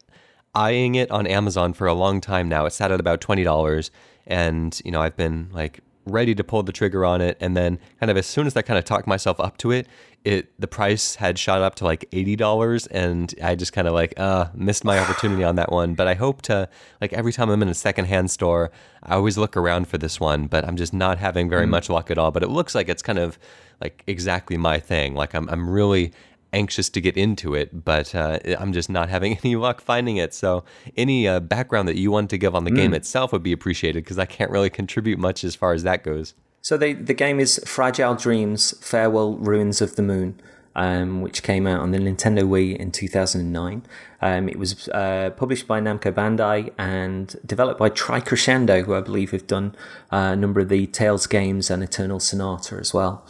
[0.55, 2.65] eyeing it on Amazon for a long time now.
[2.65, 3.91] It's sat at about twenty dollars,
[4.27, 7.79] and you know I've been like ready to pull the trigger on it, and then
[8.01, 9.87] kind of as soon as I kind of talked myself up to it,
[10.25, 13.95] it the price had shot up to like eighty dollars, and I just kind of
[13.95, 15.95] like uh missed my opportunity on that one.
[15.95, 16.69] But I hope to
[17.01, 18.71] like every time I'm in a secondhand store,
[19.03, 22.11] I always look around for this one, but I'm just not having very much luck
[22.11, 22.31] at all.
[22.31, 23.39] But it looks like it's kind of
[23.81, 25.15] like exactly my thing.
[25.15, 26.13] Like I'm I'm really
[26.55, 30.33] anxious to get into it, but uh, I'm just not having any luck finding it.
[30.33, 30.65] So
[30.97, 34.05] any uh, background that you want to give on the game itself would be appreciated
[34.05, 36.35] because I can't really contribute much as far as that goes.
[36.63, 40.41] So the the game is Fragile Dreams: Farewell Ruins of the Moon,
[40.75, 43.83] um, which came out on the Nintendo Wii in 2009.
[44.23, 49.33] Um, it was uh, published by Namco Bandai and developed by tri-Crescendo, who I believe
[49.33, 49.75] have done
[50.11, 53.27] uh, a number of the Tales games and Eternal Sonata as well.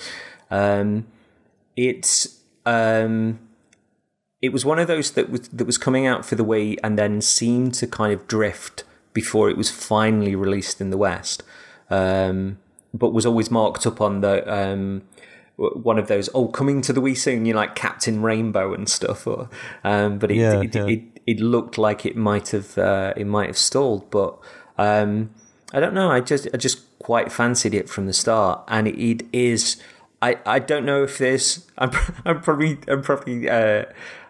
[0.52, 1.08] Um,
[1.76, 3.38] it's um,
[4.42, 6.98] it was one of those that was that was coming out for the Wii and
[6.98, 11.42] then seemed to kind of drift before it was finally released in the West.
[11.90, 12.58] Um,
[12.92, 15.02] but was always marked up on the um,
[15.56, 18.88] one of those oh coming to the Wii soon, you know, like Captain Rainbow and
[18.88, 19.26] stuff.
[19.26, 19.48] Or
[19.82, 20.86] um, but it, Yeah, it, yeah.
[20.86, 24.38] it it looked like it might have uh, it might have stalled, but
[24.76, 25.30] um,
[25.72, 26.10] I don't know.
[26.10, 29.82] I just I just quite fancied it from the start, and it is.
[30.24, 31.66] I, I don't know if this.
[31.78, 31.90] I'm,
[32.24, 33.84] I'm probably I'm probably uh,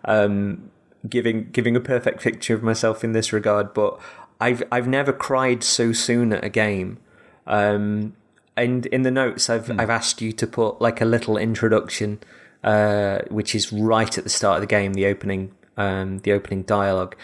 [0.04, 0.70] um,
[1.08, 3.98] giving giving a perfect picture of myself in this regard, but
[4.40, 6.98] I've I've never cried so soon at a game.
[7.46, 8.16] Um,
[8.56, 12.18] and in the notes, I've I've asked you to put like a little introduction,
[12.64, 16.62] uh, which is right at the start of the game, the opening um, the opening
[16.62, 17.14] dialogue,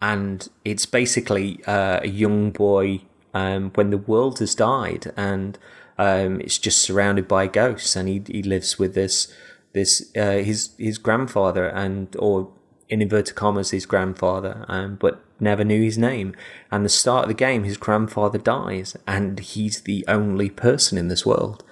[0.00, 3.00] and it's basically uh, a young boy
[3.34, 5.58] um, when the world has died and
[6.00, 9.32] um, it's just surrounded by ghosts, and he he lives with this
[9.74, 12.50] this uh, his his grandfather and or
[12.88, 16.34] in inverted commas his grandfather, um, but never knew his name.
[16.72, 21.08] And the start of the game, his grandfather dies, and he's the only person in
[21.08, 21.64] this world.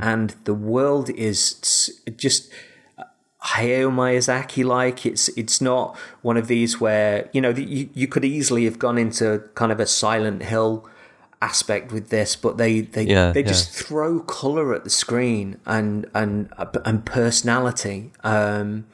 [0.00, 1.54] And the world is
[2.16, 2.50] just
[3.44, 5.04] Hayao Miyazaki like.
[5.04, 8.96] It's it's not one of these where you know you you could easily have gone
[8.96, 10.88] into kind of a Silent Hill
[11.40, 13.46] aspect with this, but they they Yeah, they yeah.
[13.46, 16.52] just throw color at the screen and and
[16.84, 18.12] and personality.
[18.24, 18.86] Um,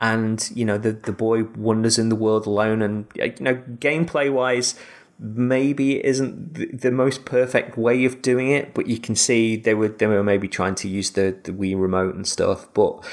[0.00, 4.32] and you know the the boy wanders in the world alone, and you know gameplay
[4.32, 4.74] wise.
[5.20, 9.56] Maybe it isn't the, the most perfect way of doing it, but you can see
[9.56, 12.72] they were they were maybe trying to use the, the Wii remote and stuff.
[12.72, 13.04] But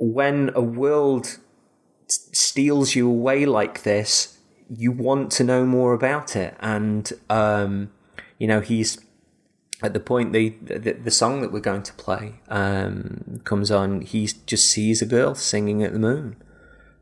[0.00, 1.38] when a world
[2.06, 4.38] steals you away like this,
[4.68, 6.56] you want to know more about it.
[6.60, 7.90] And um,
[8.38, 8.98] you know, he's
[9.82, 14.00] at the point the, the the song that we're going to play um, comes on.
[14.00, 16.36] He just sees a girl singing at the moon.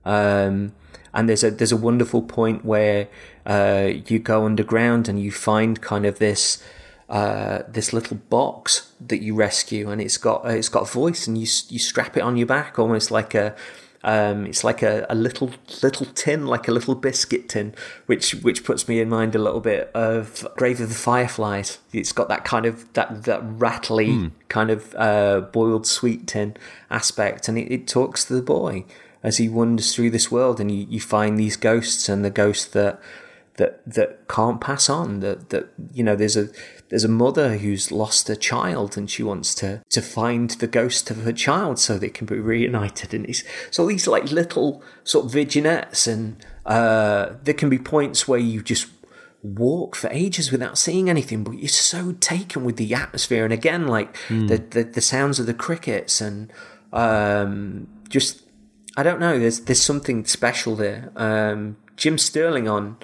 [0.05, 0.73] Um,
[1.13, 3.09] and there's a there's a wonderful point where
[3.47, 6.63] uh, you go underground and you find kind of this
[7.09, 11.39] uh, this little box that you rescue, and it's got it's got a voice, and
[11.39, 13.55] you you strap it on your back almost like a
[14.05, 15.51] um, it's like a, a little
[15.83, 17.75] little tin, like a little biscuit tin,
[18.07, 21.79] which which puts me in mind a little bit of Grave of the Fireflies.
[21.93, 26.57] It's got that kind of that that rattly kind of uh, boiled sweet tin
[26.91, 28.85] aspect, and it, it talks to the boy
[29.23, 32.75] as he wanders through this world, and you, you find these ghosts and the ghost
[32.75, 33.01] that
[33.57, 35.21] that that can't pass on.
[35.21, 36.49] That that you know, there's a
[36.89, 41.11] there's a mother who's lost a child, and she wants to to find the ghost
[41.11, 43.15] of her child so they can be reunited.
[43.15, 48.27] And it's so these like little sort of vignettes, and uh, there can be points
[48.27, 48.89] where you just
[49.43, 53.45] walk for ages without seeing anything, but you're so taken with the atmosphere.
[53.45, 56.53] And again, like the, the the sounds of the crickets and
[56.93, 58.43] um, just
[58.97, 59.39] I don't know.
[59.39, 61.13] There's there's something special there.
[61.17, 62.97] Um, Jim Sterling on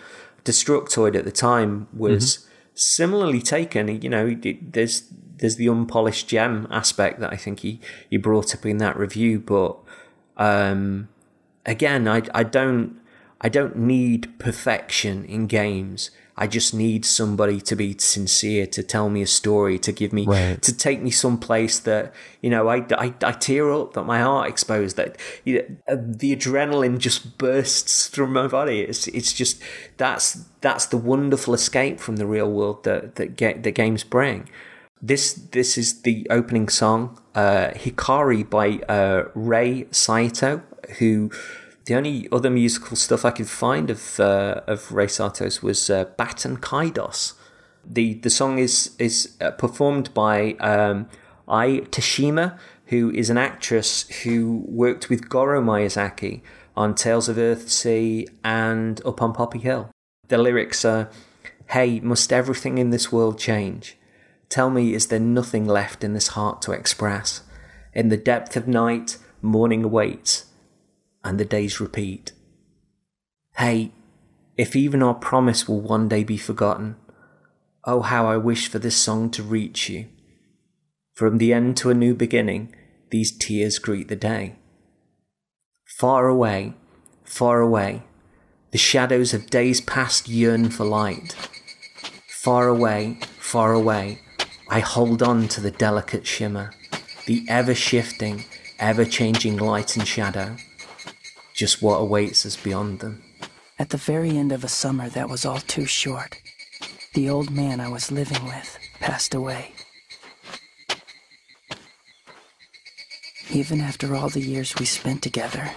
[0.45, 4.01] Destructoid at the time was similarly taken.
[4.01, 5.05] You know, there's
[5.37, 9.41] there's the unpolished gem aspect that I think he he brought up in that review,
[9.41, 9.77] but
[10.37, 11.09] um,
[11.67, 12.99] again, I I don't
[13.41, 16.11] I don't need perfection in games.
[16.41, 20.25] I just need somebody to be sincere, to tell me a story, to give me,
[20.27, 20.61] Right.
[20.63, 22.77] to take me someplace that you know I,
[23.07, 27.37] I, I tear up, that my heart exposed, that you know, uh, the adrenaline just
[27.39, 28.81] bursts through my body.
[28.81, 29.63] It's it's just
[29.99, 34.49] that's that's the wonderful escape from the real world that that get that games bring.
[35.03, 40.63] This this is the opening song, uh, Hikari by uh, Rei Saito,
[40.99, 41.31] who
[41.87, 46.05] the only other musical stuff I could find of uh, of Rei Saito's was uh,
[46.17, 47.35] Baton Kaidos.
[47.85, 51.09] The the song is is uh, performed by um,
[51.49, 56.43] Aoi Teshima, who is an actress who worked with Goro Miyazaki
[56.77, 59.91] on Tales of Earthsea and Up on Poppy Hill.
[60.29, 61.11] The lyrics are,
[61.69, 63.97] "Hey, must everything in this world change?
[64.49, 67.43] Tell me, is there nothing left in this heart to express?
[67.95, 70.47] In the depth of night, morning awaits,
[71.25, 72.33] and the days repeat.
[73.57, 73.93] Hey,
[74.57, 76.97] if even our promise will one day be forgotten,
[77.85, 80.07] oh, how I wish for this song to reach you.
[81.15, 82.75] From the end to a new beginning,
[83.11, 84.57] these tears greet the day.
[85.99, 86.75] Far away,
[87.25, 88.03] far away,
[88.71, 91.35] the shadows of days past yearn for light.
[92.29, 94.21] Far away, far away,
[94.69, 96.73] I hold on to the delicate shimmer,
[97.27, 98.45] the ever shifting,
[98.79, 100.57] ever changing light and shadow,
[101.61, 103.23] just what awaits us beyond them.
[103.79, 106.41] At the very end of a summer that was all too short,
[107.13, 109.75] the old man I was living with passed away.
[113.53, 115.71] Even after all the years we spent together,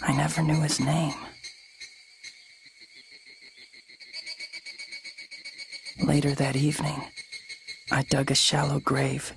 [0.00, 1.12] I never knew his name.
[6.02, 7.04] Later that evening,
[7.90, 9.34] I dug a shallow grave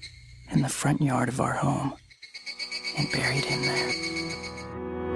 [0.54, 1.96] in the front yard of our home
[2.98, 4.55] and buried him there.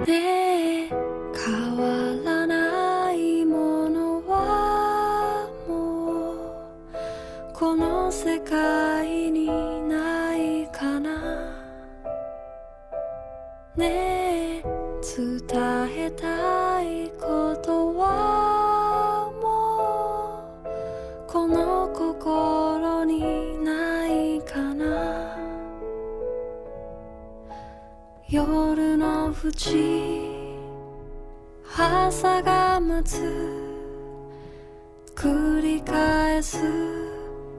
[0.06, 1.84] ねえ変わ
[2.24, 9.46] らないものはもうこの世界に
[9.88, 11.20] ないかな。
[13.76, 14.62] ねえ
[15.02, 15.40] 伝
[15.96, 18.49] えたいことは
[29.34, 30.30] 口
[31.76, 33.16] 朝が待つ
[35.16, 36.56] 繰り返す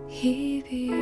[0.07, 0.95] 日々。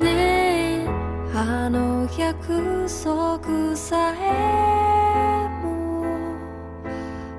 [0.00, 0.86] ねえ
[1.32, 6.04] あの約束さえも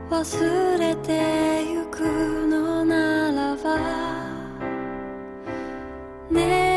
[0.10, 2.00] 忘れてゆく
[2.47, 3.78] のならば。
[6.32, 6.68] ねえ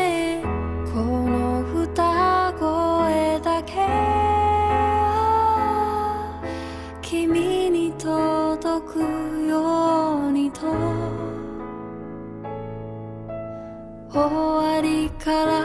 [14.13, 15.63] 終わりから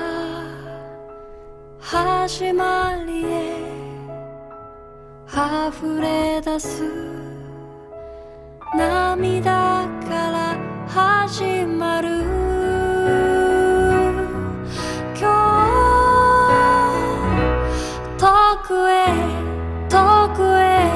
[1.79, 3.59] 始まりへ。
[5.27, 6.83] 溢れ出す
[8.75, 10.57] 涙から
[10.89, 12.09] 始まる。
[15.15, 15.29] 今
[18.17, 18.27] 日遠
[18.67, 19.13] くへ
[19.91, 19.95] 遠
[20.35, 20.89] くへ。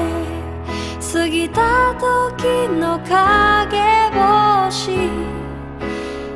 [1.13, 3.77] 過ぎた時の影
[4.65, 4.97] 星。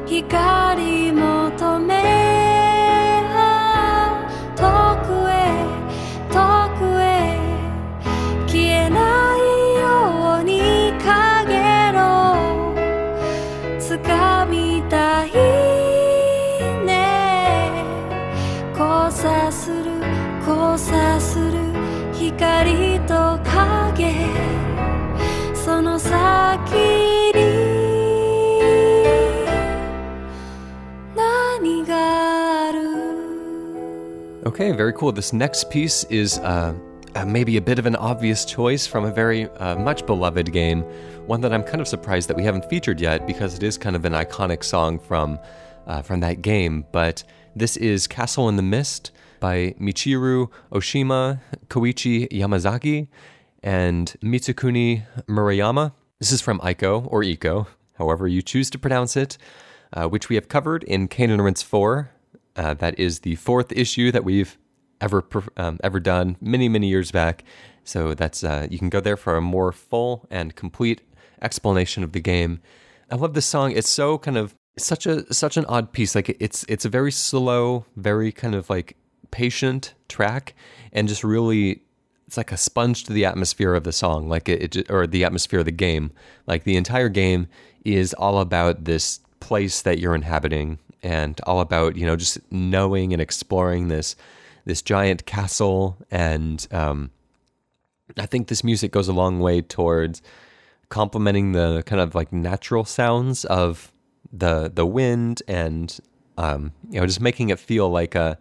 [0.06, 0.67] 光
[34.58, 35.12] Okay, very cool.
[35.12, 36.74] This next piece is uh,
[37.14, 40.82] uh, maybe a bit of an obvious choice from a very uh, much beloved game,
[41.28, 43.96] one that I'm kind of surprised that we haven't featured yet because it is kind
[43.96, 45.38] of an iconic song from
[45.86, 46.86] uh, from that game.
[46.92, 47.24] But
[47.56, 53.10] this is "Castle in the Mist" by Michiru Oshima, Koichi Yamazaki,
[53.62, 55.92] and Mitsukuni Murayama.
[56.18, 57.68] This is from Ico or Eco,
[58.00, 59.38] however you choose to pronounce it,
[59.94, 62.10] uh, which we have covered in Cane and Rinse 4.
[62.58, 64.58] Uh, that is the fourth issue that we've
[65.00, 65.24] ever
[65.58, 67.44] um, ever done many many years back.
[67.84, 71.02] So that's uh, you can go there for a more full and complete
[71.42, 72.60] explanation of the game.
[73.10, 73.72] I love this song.
[73.72, 76.16] It's so kind of such a such an odd piece.
[76.16, 78.98] Like it's it's a very slow, very kind of like
[79.32, 80.56] patient track,
[80.92, 81.84] and just really
[82.26, 85.24] it's like a sponge to the atmosphere of the song, like it, it or the
[85.24, 86.12] atmosphere of the game.
[86.46, 87.48] Like the entire game
[87.86, 93.14] is all about this place that you're inhabiting and all about you know just knowing
[93.14, 94.16] and exploring this
[94.66, 97.12] this giant castle and um,
[98.18, 100.22] I think this music goes a long way towards
[100.90, 103.92] complementing the kind of like natural sounds of
[104.32, 105.98] the the wind and
[106.38, 108.38] um, you know just making it feel like a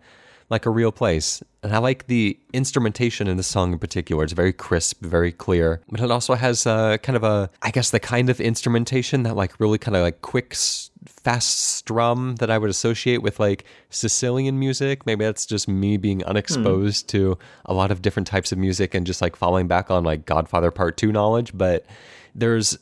[0.48, 1.42] like a real place.
[1.62, 4.22] And I like the instrumentation in the song in particular.
[4.24, 5.82] It's very crisp, very clear.
[5.88, 9.34] But it also has a, kind of a, I guess, the kind of instrumentation that
[9.34, 14.58] like really kind of like quicks fast strum that I would associate with like Sicilian
[14.58, 15.06] music.
[15.06, 19.06] Maybe that's just me being unexposed to a lot of different types of music and
[19.06, 21.56] just like falling back on like Godfather Part 2 knowledge.
[21.56, 21.86] But
[22.34, 22.78] there's,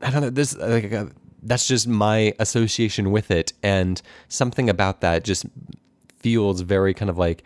[0.00, 1.06] I don't know, this, like, uh,
[1.42, 3.52] that's just my association with it.
[3.62, 5.46] And something about that just
[6.18, 7.44] feels very kind of like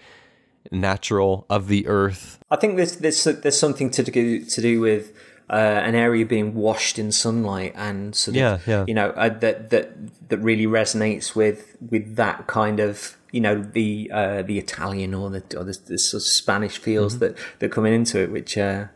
[0.71, 2.39] natural of the earth.
[2.51, 5.13] I think there's there's there's something to do to do with
[5.51, 8.85] uh, an area being washed in sunlight and sort of Yeah, yeah.
[8.87, 13.61] you know uh, that that that really resonates with with that kind of you know
[13.63, 17.21] the uh, the Italian or the or the, the sort of Spanish feels Mm-hmm.
[17.35, 18.87] that that coming into it, which uh,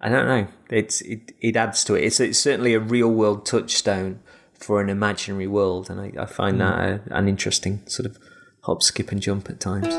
[0.00, 0.46] I don't know.
[0.70, 2.04] It's it it adds to it.
[2.04, 4.20] It's it's certainly a real world touchstone
[4.52, 8.18] for an imaginary world, and I, I find that a, an interesting sort of
[8.62, 9.94] hop, skip, and jump at times.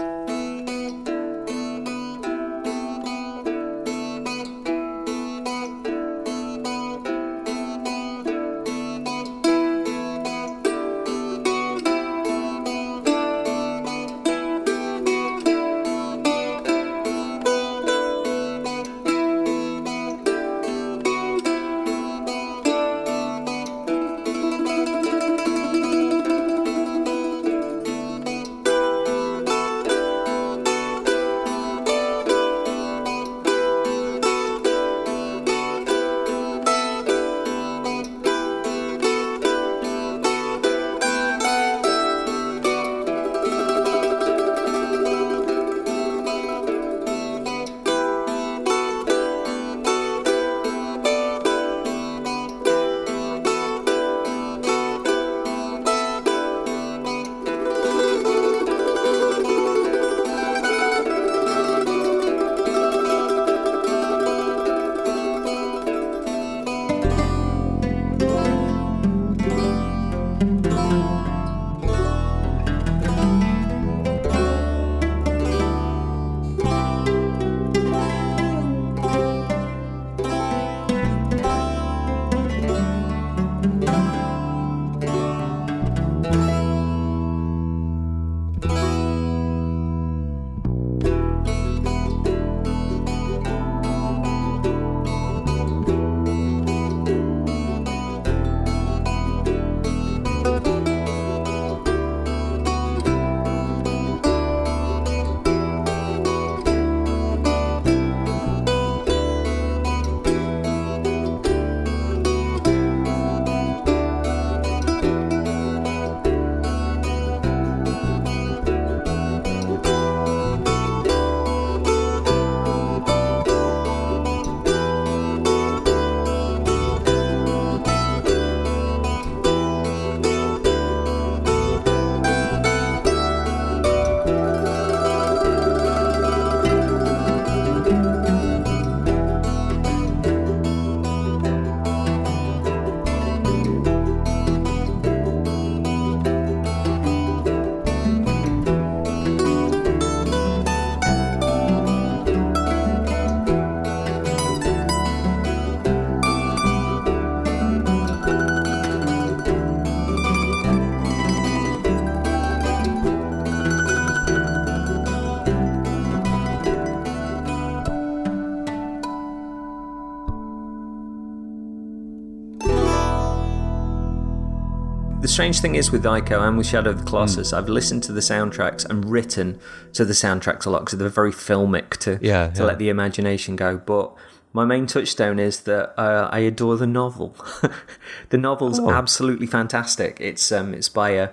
[175.35, 178.21] Strange thing is with Ico and with Shadow of the Colossus, I've listened to the
[178.21, 179.59] soundtracks and written
[179.91, 182.65] to the soundtracks a lot because they're very filmic to Yeah, to yeah.
[182.65, 183.75] let the imagination go.
[183.77, 184.15] But
[184.53, 187.35] my main touchstone is that uh, I adore the novel.
[188.29, 188.89] the novel's Oh.
[188.89, 190.15] absolutely fantastic.
[190.21, 191.23] It's um, it's by a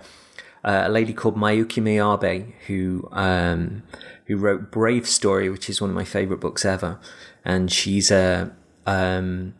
[0.64, 3.84] uh, a lady called Miyuki Miyabe who um,
[4.26, 6.98] who wrote Brave Story, which is one of my favorite books ever,
[7.44, 8.50] and she's a
[8.84, 9.54] um,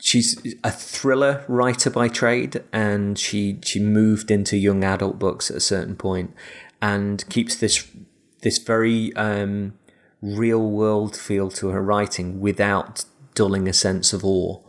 [0.00, 5.56] she's a thriller writer by trade, and she she moved into young adult books at
[5.56, 6.34] a certain point,
[6.80, 7.86] and keeps this
[8.42, 9.74] this very um,
[10.22, 14.60] real world feel to her writing without dulling a sense of awe.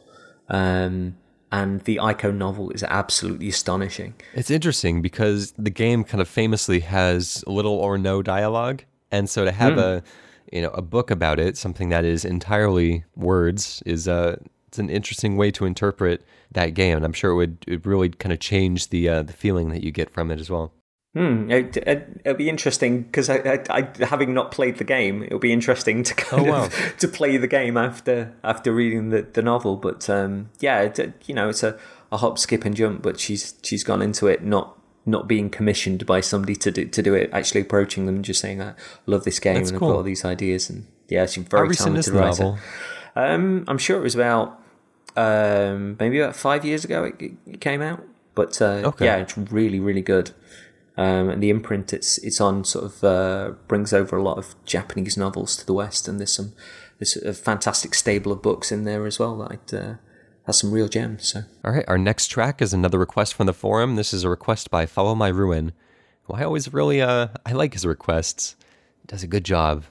[0.49, 1.15] Um,
[1.51, 4.13] and the Ico novel is absolutely astonishing.
[4.36, 9.45] It's interesting because the game kind of famously has little or no dialogue, and so
[9.45, 10.03] to have a
[10.51, 14.89] you know a book about it, something that is entirely words, is uh, it's an
[14.89, 18.39] interesting way to interpret that game, and I'm sure it would it really kind of
[18.39, 20.73] change the uh, the feeling that you get from it as well.
[21.15, 25.23] Hmm, it, it, it'll be interesting because I, I, I, having not played the game,
[25.23, 26.65] it'll be interesting to kind Oh, wow.
[26.65, 29.75] of to play the game after after reading the, the novel.
[29.75, 31.80] But um, yeah, it, you know, it's a,
[32.11, 33.01] a hop, skip, and jump.
[33.01, 34.75] But she's she's gone into it not
[35.05, 38.39] not being commissioned by somebody to do to do it, actually approaching them and just
[38.39, 38.75] saying, "I
[39.07, 39.88] love this game That's and cool.
[39.89, 42.43] I've got all these ideas." And yeah, she's a How very recent is talented the
[42.43, 42.59] novel?
[43.15, 44.59] Um, I'm sure it was about
[45.20, 47.15] um, maybe about five years ago it,
[47.45, 48.01] it came out.
[48.36, 49.05] But uh, Okay.
[49.05, 50.32] yeah, it's really really good.
[50.97, 54.55] Um, and the imprint it's it's on sort of uh, brings over a lot of
[54.65, 56.53] Japanese novels to the West, and there's some
[56.97, 59.93] there's a fantastic stable of books in there as well that uh,
[60.45, 61.28] has some real gems.
[61.30, 63.95] So All right, our next track is another request from the forum.
[63.95, 65.72] This is a request by Follow My Ruin,
[66.24, 68.55] who I always really uh I like his requests.
[69.07, 69.86] Does a good job.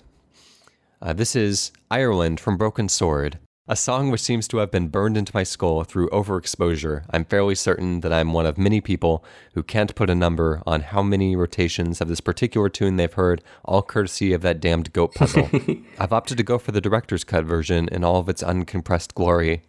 [1.01, 3.39] Uh, this is Ireland from Broken Sword,
[3.69, 7.05] a song which seems to have been burned into my skull through overexposure.
[7.11, 10.81] I'm fairly certain that I'm one of many people who can't put a number on
[10.81, 15.15] how many rotations of this particular tune they've heard, all courtesy of that damned goat
[15.15, 15.51] puzzle.
[15.99, 19.63] I've opted to go for the director's cut version in all of its uncompressed glory.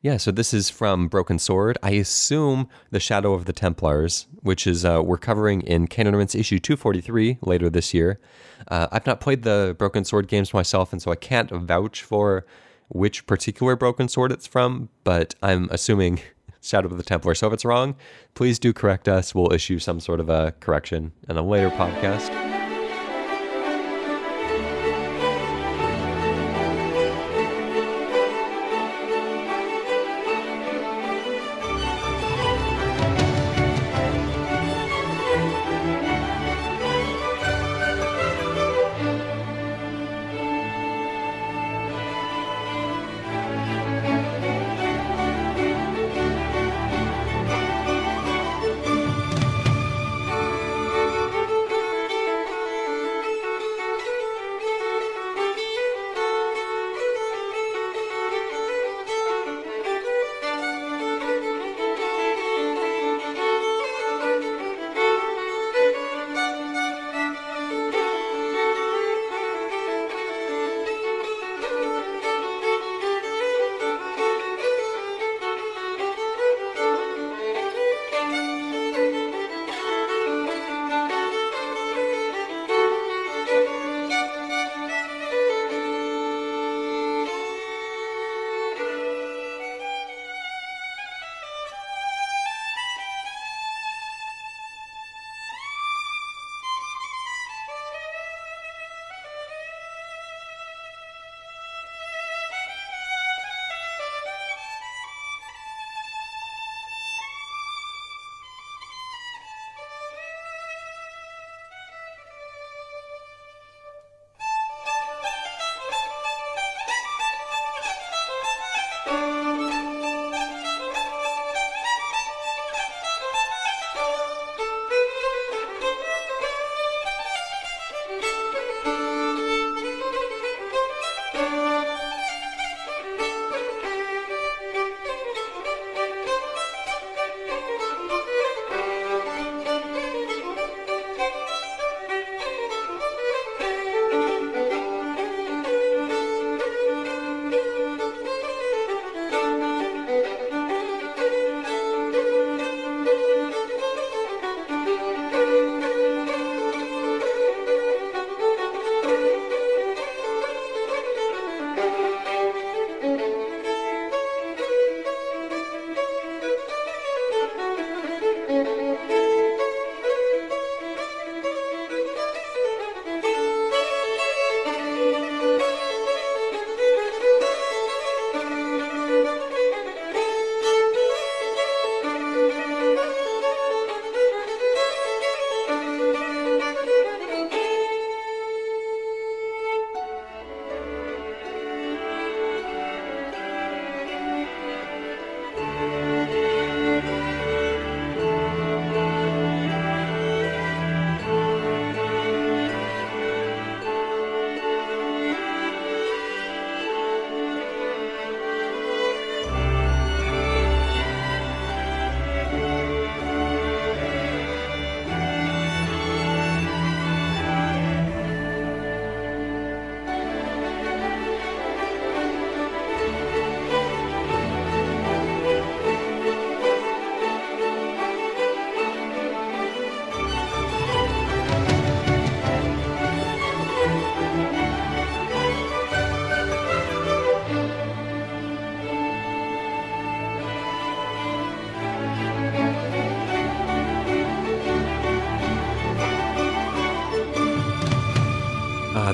[0.00, 1.76] Yeah, so this is from Broken Sword.
[1.82, 6.36] I assume The Shadow of the Templars, which is uh, we're covering in Canon Ornaments
[6.36, 8.20] issue 243 later this year.
[8.68, 12.46] Uh, I've not played the Broken Sword games myself, and so I can't vouch for
[12.88, 16.20] which particular Broken Sword it's from, but I'm assuming
[16.60, 17.34] Shadow of the Templar.
[17.34, 17.94] So if it's wrong,
[18.34, 19.34] please do correct us.
[19.34, 22.57] We'll issue some sort of a correction in a later podcast.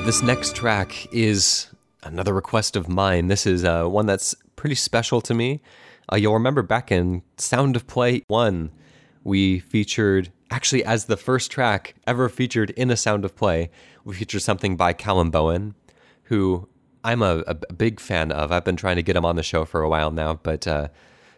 [0.05, 1.65] This next track is
[2.03, 3.27] another request of mine.
[3.27, 5.61] This is uh, one that's pretty special to me.
[6.13, 8.69] Uh, you'll remember back in Sound of Play 1,
[9.23, 13.71] we featured, actually, as the first track ever featured in a Sound of Play,
[14.03, 15.73] we featured something by Calum Bowen,
[16.25, 16.67] who
[17.03, 18.51] I'm a, a big fan of.
[18.51, 20.89] I've been trying to get him on the show for a while now, but uh,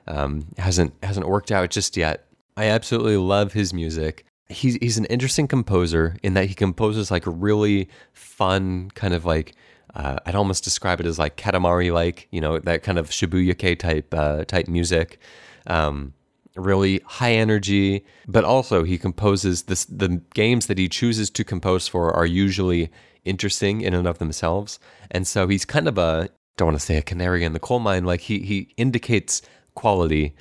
[0.08, 2.28] um, hasn't hasn't worked out just yet.
[2.58, 7.24] I absolutely love his music he's he's an interesting composer in that he composes like
[7.26, 9.56] really fun kind of like
[9.96, 13.78] uh, I'd almost describe it as like Katamari like you know that kind of Shibuya
[13.78, 15.20] type uh, type music.
[15.66, 16.14] Um,
[16.56, 19.86] really high energy, but also he composes this.
[19.86, 22.90] The games that he chooses to compose for are usually
[23.26, 24.80] interesting in and of themselves,
[25.12, 27.80] and so he's kind of a don't want to say a canary in the coal
[27.80, 28.06] mine.
[28.06, 29.42] Like he he indicates
[29.76, 30.36] quality,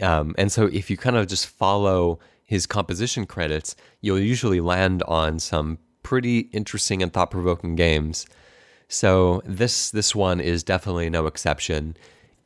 [0.00, 2.18] um, and so if you kind of just follow
[2.50, 8.26] his composition credits, you'll usually land on some pretty interesting and thought provoking games.
[8.88, 11.96] So this this one is definitely no exception.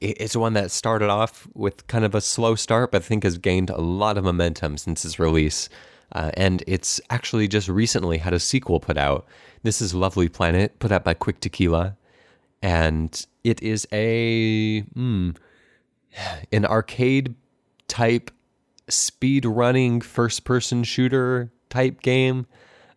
[0.03, 3.39] It's one that started off with kind of a slow start, but I think has
[3.39, 5.71] gained a lot of momentum since its release.
[6.13, 9.27] Uh, and it's actually just recently had a sequel put out.
[9.63, 11.97] This is Lovely Planet, put out by Quick Tequila,
[12.61, 15.35] and it is a mm,
[16.53, 17.35] an arcade
[17.89, 18.31] type
[18.89, 22.47] speed running first person shooter type game.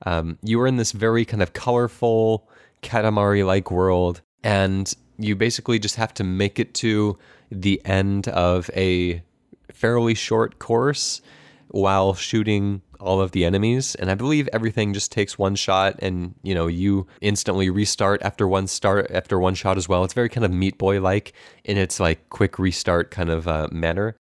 [0.06, 2.48] Um, you are in this very kind of colorful
[2.84, 7.18] Katamari like world, and you basically just have to make it to
[7.52, 9.24] the end of a
[9.72, 11.22] fairly short course
[11.70, 13.96] while shooting all of the enemies.
[13.96, 18.48] And i believe everything just takes one shot and you know you instantly restart after
[18.48, 20.04] one start after one shot as well.
[20.04, 21.34] It's very kind of meat boy like
[21.64, 24.16] in its like quick restart kind of uh, manner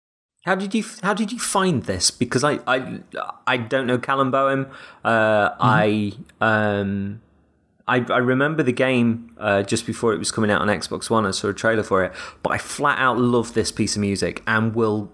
[0.47, 2.11] how did you How did you find this?
[2.11, 3.01] Because I I,
[3.47, 4.67] I don't know Calum Bowen.
[5.05, 5.61] Uh, mm-hmm.
[5.61, 7.21] I um.
[7.89, 11.25] I, I remember the game uh, just before it was coming out on Xbox One.
[11.25, 14.43] I saw a trailer for it, but I flat out love this piece of music
[14.45, 15.13] and will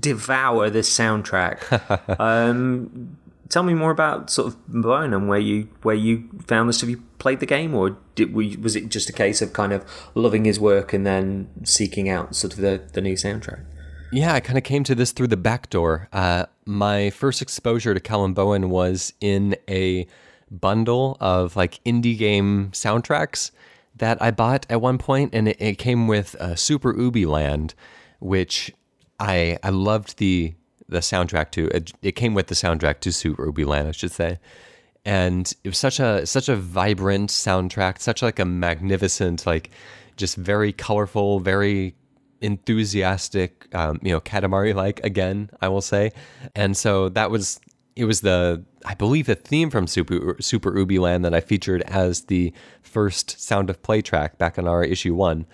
[0.00, 2.18] devour this soundtrack.
[2.18, 3.18] um,
[3.50, 6.80] tell me more about sort of Bowen and where you where you found this.
[6.80, 9.74] Have you played the game, or did, we, was it just a case of kind
[9.74, 13.64] of loving his work and then seeking out sort of the, the new soundtrack?
[14.12, 16.08] Yeah, I kind of came to this through the back door.
[16.12, 20.06] Uh, my first exposure to Calum Bowen was in a
[20.50, 23.50] bundle of like indie game soundtracks
[23.96, 27.74] that I bought at one point, and it, it came with uh, Super Ubi Land,
[28.20, 28.72] which
[29.18, 30.54] I I loved the
[30.88, 31.66] the soundtrack to.
[31.68, 34.38] It, it came with the soundtrack to Super Ubi Land, I should say,
[35.04, 39.70] and it was such a such a vibrant soundtrack, such like a magnificent, like
[40.16, 41.94] just very colorful, very
[42.40, 46.12] enthusiastic, um, you know, Katamari like again, I will say.
[46.54, 47.60] And so that was
[47.96, 51.82] it was the I believe the theme from Super Super Ubi Land that I featured
[51.82, 55.46] as the first sound of play track back on our issue one,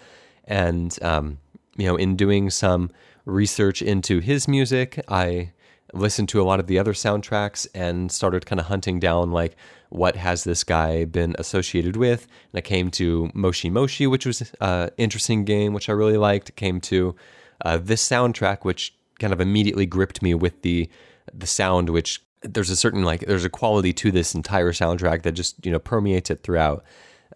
[0.45, 1.39] and um,
[1.77, 2.91] you know, in doing some
[3.25, 5.53] research into his music, I
[5.93, 9.57] listened to a lot of the other soundtracks and started kind of hunting down like
[9.91, 12.27] what has this guy been associated with.
[12.53, 16.17] And I came to Moshi Moshi, which was an uh, interesting game, which I really
[16.17, 16.57] liked.
[16.57, 17.15] Came to
[17.65, 20.89] uh, this soundtrack, which kind of immediately gripped me with the
[21.33, 25.33] the sound, which there's a certain like there's a quality to this entire soundtrack that
[25.33, 26.85] just you know permeates it throughout.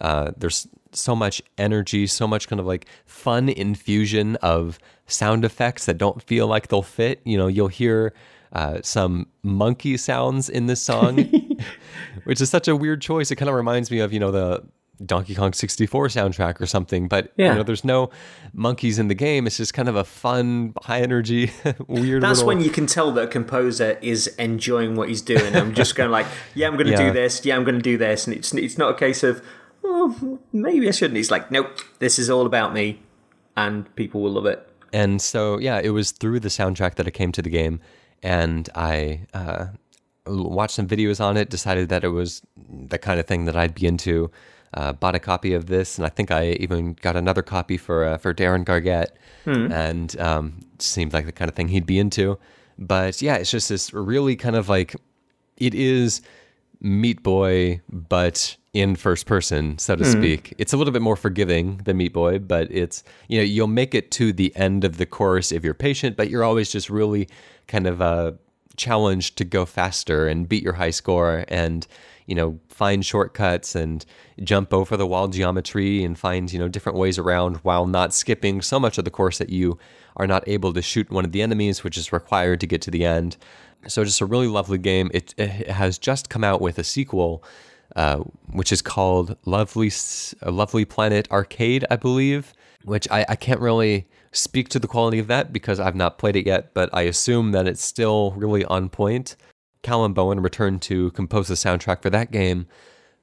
[0.00, 5.86] Uh, there's so much energy, so much kind of like fun infusion of sound effects
[5.86, 7.20] that don't feel like they'll fit.
[7.24, 8.12] You know, you'll hear
[8.53, 11.18] uh, some monkey sounds in this song,
[12.24, 13.30] which is such a weird choice.
[13.30, 14.62] It kind of reminds me of, you know, the
[15.05, 17.51] Donkey Kong 64 soundtrack or something, but yeah.
[17.51, 18.11] you know, there's no
[18.55, 19.47] monkeys in the game.
[19.47, 21.51] It's just kind of a fun, high energy,
[21.86, 22.22] weird.
[22.22, 22.49] That's little...
[22.49, 25.55] when you can tell that a composer is enjoying what he's doing.
[25.55, 27.09] I'm just going like, yeah, I'm going to yeah.
[27.09, 27.44] do this.
[27.44, 29.44] Yeah, I'm going to do this, and it's it's not a case of,
[29.84, 31.16] oh, maybe I shouldn't.
[31.16, 33.01] He's like, nope, this is all about me,
[33.57, 34.66] and people will love it.
[34.92, 37.80] And so, yeah, it was through the soundtrack that I came to the game
[38.22, 39.66] and I uh,
[40.26, 43.74] watched some videos on it, decided that it was the kind of thing that I'd
[43.74, 44.30] be into.
[44.74, 48.04] Uh, bought a copy of this, and I think I even got another copy for
[48.04, 49.72] uh, for Darren Gargett, hmm.
[49.72, 52.38] and um, seemed like the kind of thing he'd be into.
[52.78, 54.94] But yeah, it's just this really kind of like
[55.56, 56.20] it is
[56.80, 60.10] Meat Boy, but in first person, so to hmm.
[60.10, 60.54] speak.
[60.58, 63.94] It's a little bit more forgiving than Meat Boy, but it's you know you'll make
[63.94, 67.28] it to the end of the course if you're patient, but you're always just really
[67.68, 68.36] kind of a
[68.76, 71.86] challenge to go faster and beat your high score and
[72.26, 74.04] you know find shortcuts and
[74.42, 78.60] jump over the wall geometry and find you know different ways around while not skipping
[78.60, 79.78] so much of the course that you
[80.16, 82.90] are not able to shoot one of the enemies which is required to get to
[82.90, 83.38] the end
[83.88, 87.42] so just a really lovely game it, it has just come out with a sequel
[87.97, 88.18] uh,
[88.53, 89.90] which is called Lovely
[90.44, 92.53] uh, Lovely Planet Arcade, I believe.
[92.84, 96.36] Which I, I can't really speak to the quality of that because I've not played
[96.36, 99.34] it yet, but I assume that it's still really on point.
[99.82, 102.66] Calum Bowen returned to compose the soundtrack for that game,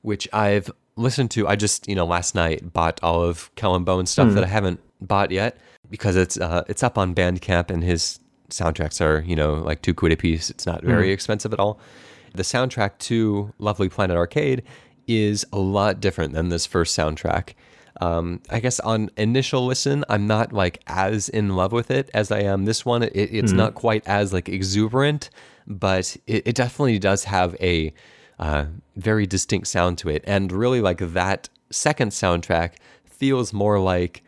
[0.02, 1.48] which I've listened to.
[1.48, 4.80] I just, you know, last night bought all of Calum Bowen stuff that I haven't
[5.00, 5.58] bought yet
[5.90, 8.20] because it's uh, it's up on Bandcamp and his
[8.50, 10.50] soundtracks are, you know, like two quid a piece.
[10.50, 11.80] It's not very expensive at all.
[12.34, 14.64] The soundtrack to Lovely Planet Arcade
[15.08, 17.54] is a lot different than this first soundtrack.
[18.02, 22.32] Um, I guess on initial listen, I'm not like as in love with it as
[22.32, 23.04] I am this one.
[23.04, 25.30] It, it's not quite as like exuberant,
[25.68, 27.94] but it, it definitely does have a
[28.40, 28.66] uh,
[28.96, 30.24] very distinct sound to it.
[30.26, 32.74] And really, like that second soundtrack
[33.06, 34.24] feels more like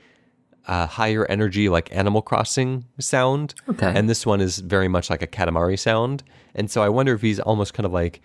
[0.67, 3.55] a higher energy, like Animal Crossing sound.
[3.69, 3.91] Okay.
[3.95, 6.23] And this one is very much like a Katamari sound.
[6.53, 8.21] And so I wonder if he's almost kind of like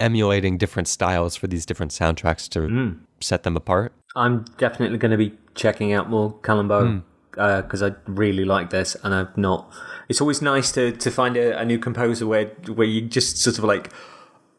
[0.00, 2.90] emulating different styles for these different soundtracks to hmm.
[3.20, 3.92] set them apart.
[4.16, 7.40] I'm definitely going to be checking out more Calum Bowen hmm.
[7.40, 9.72] uh, because I really like this, and I've not.
[10.08, 13.58] It's always nice to, to find a, a new composer where where you just sort
[13.58, 13.90] of like,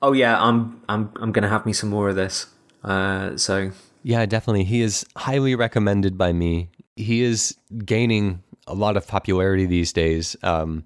[0.02, 2.48] oh yeah, I'm I'm I'm going to have me some more of this.
[2.84, 3.72] Uh, so
[4.04, 4.66] Yeah, definitely.
[4.66, 6.70] He is highly recommended by me.
[6.96, 10.36] He is gaining a lot of popularity these days.
[10.44, 10.86] Um,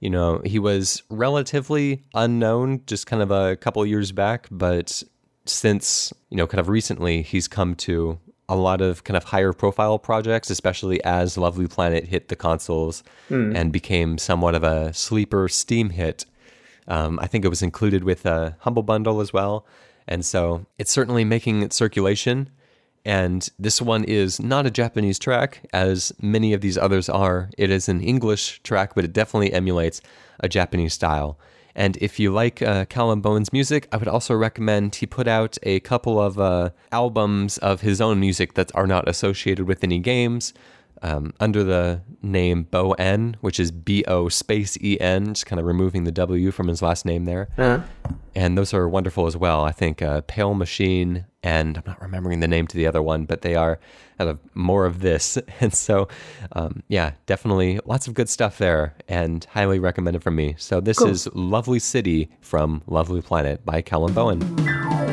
[0.00, 5.02] you know, he was relatively unknown just kind of a couple years back, but
[5.44, 9.52] since, you know, kind of recently, he's come to a lot of kind of higher
[9.52, 13.02] profile projects, especially as Lovely Planet hit the consoles
[13.54, 16.24] and became somewhat of a sleeper Steam hit.
[16.88, 19.66] Um, I think it was included with a Humble Bundle as well.
[20.08, 22.50] And so it's certainly making its circulation.
[23.04, 27.50] And this one is not a Japanese track, as many of these others are.
[27.56, 30.02] It is an English track, but it definitely emulates
[30.40, 31.38] a Japanese style.
[31.74, 35.56] And if you like uh, Calum Bowen's music, I would also recommend he put out
[35.62, 39.98] a couple of uh, albums of his own music that are not associated with any
[39.98, 40.52] games
[41.02, 45.58] um, under the name Bo N, which is B O space E N, just kind
[45.58, 47.48] of removing the W from his last name there.
[48.34, 49.64] And those are wonderful as well.
[49.64, 53.24] I think uh, Pale Machine, and I'm not remembering the name to the other one,
[53.24, 53.80] but they are
[54.18, 55.38] kind of more of this.
[55.60, 56.08] And so,
[56.52, 60.54] um, yeah, definitely lots of good stuff there, and highly recommended from me.
[60.58, 65.09] So this is Lovely City from Lovely Planet by Calum Bowen.「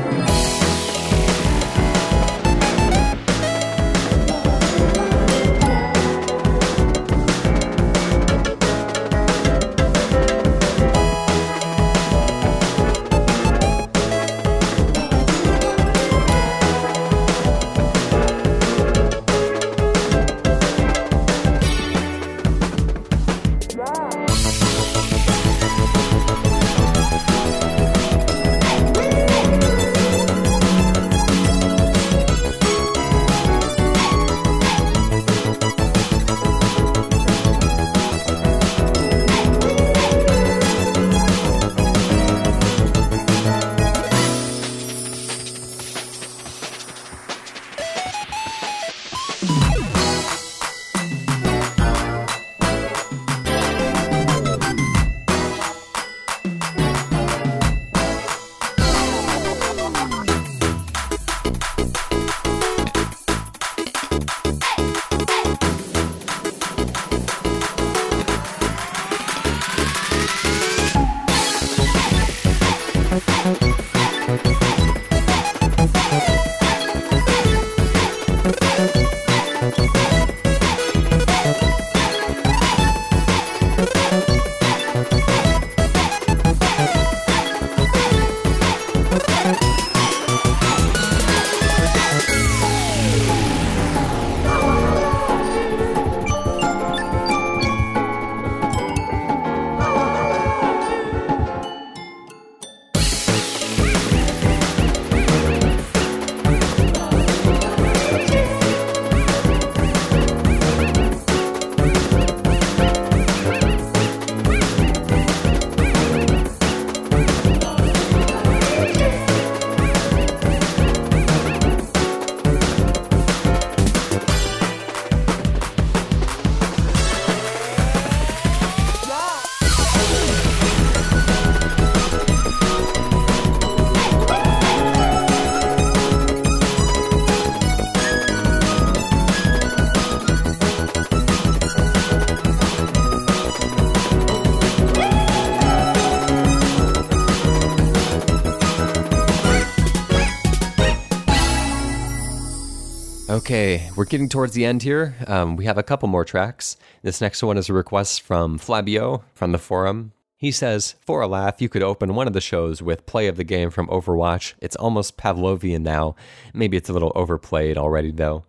[153.47, 155.15] Okay, we're getting towards the end here.
[155.25, 156.75] Um, we have a couple more tracks.
[157.01, 160.11] This next one is a request from Flabyo from the forum.
[160.35, 163.37] He says, For a laugh, you could open one of the shows with play of
[163.37, 164.55] the game from Overwatch.
[164.59, 166.17] It's almost Pavlovian now.
[166.53, 168.43] Maybe it's a little overplayed already, though.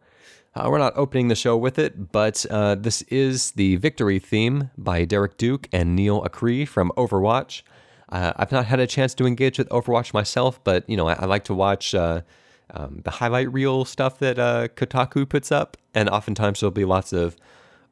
[0.53, 4.71] Uh, we're not opening the show with it, but uh, this is the victory theme
[4.77, 7.63] by Derek Duke and Neil Acree from Overwatch.
[8.09, 11.13] Uh, I've not had a chance to engage with Overwatch myself, but you know I,
[11.13, 12.23] I like to watch uh,
[12.71, 17.13] um, the highlight reel stuff that uh, Kotaku puts up, and oftentimes there'll be lots
[17.13, 17.37] of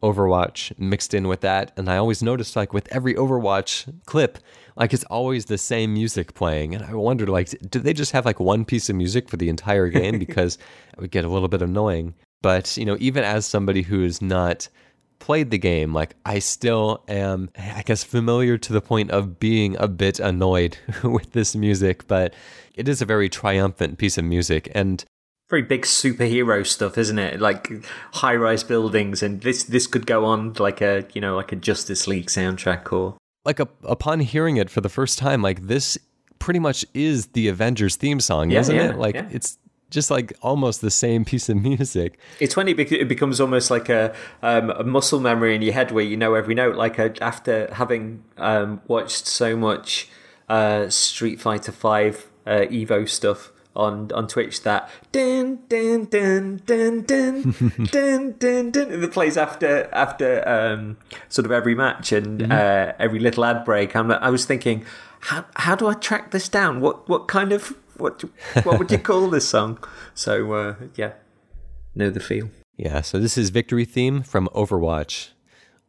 [0.03, 1.73] Overwatch mixed in with that.
[1.77, 4.39] And I always notice, like with every Overwatch clip,
[4.77, 8.27] like it's always the same music playing, and I wondered, like, did they just have
[8.27, 10.19] like one piece of music for the entire game?
[10.27, 10.59] Because
[10.93, 12.15] it would get a little bit annoying.
[12.43, 14.69] But you know, even as somebody who is not
[15.19, 19.77] played the game, like I still am, I guess, familiar to the point of being
[19.79, 22.07] a bit annoyed with this music.
[22.07, 22.35] But
[22.77, 25.05] it is a very triumphant piece of music, and
[25.49, 27.41] very big superhero stuff, isn't it?
[27.41, 27.71] Like
[28.15, 32.07] high-rise buildings, and this this could go on like a you know like a Justice
[32.07, 35.97] League soundtrack or like a, upon hearing it for the first time, like this
[36.39, 38.99] pretty much is the Avengers theme song, Yeah, isn't yeah, it?
[38.99, 39.29] Like yeah.
[39.31, 39.59] it's
[39.89, 42.19] just like almost the same piece of music.
[42.41, 45.93] It's when it, it becomes almost like a, um, a muscle memory in your head
[45.93, 46.77] where you know every note.
[46.77, 50.09] Like uh after having um, watched so much
[50.49, 57.03] uh, Street Fighter Five uh, Evo stuff on on Twitch, that dun dun dun dun
[57.03, 57.43] dun
[57.93, 60.97] dun dun dun that plays after after um,
[61.29, 63.95] sort of every match and uh, every little ad break.
[63.95, 64.85] I'm, I was thinking,
[65.21, 66.81] how how do I track this down?
[66.81, 68.25] What what kind of what
[68.65, 69.79] what would you call this song?
[70.15, 71.13] So uh, yeah,
[71.95, 72.49] know the feel.
[72.79, 75.31] Yeah, so this is Victory Theme from Overwatch,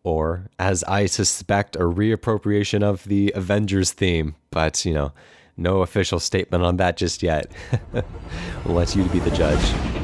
[0.03, 5.13] or as I suspect, a reappropriation of the Avengers theme, but you know,
[5.57, 7.51] no official statement on that just yet.
[8.65, 9.96] we'll let you be the judge.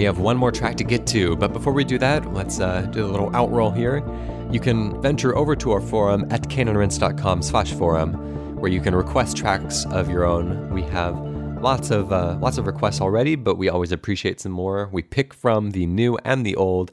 [0.00, 2.80] We have one more track to get to, but before we do that, let's uh,
[2.90, 4.02] do a little outroll here.
[4.50, 8.14] You can venture over to our forum at caneandrinse.com slash forum,
[8.58, 10.70] where you can request tracks of your own.
[10.70, 11.18] We have
[11.60, 14.88] lots of uh, lots of requests already, but we always appreciate some more.
[14.90, 16.92] We pick from the new and the old.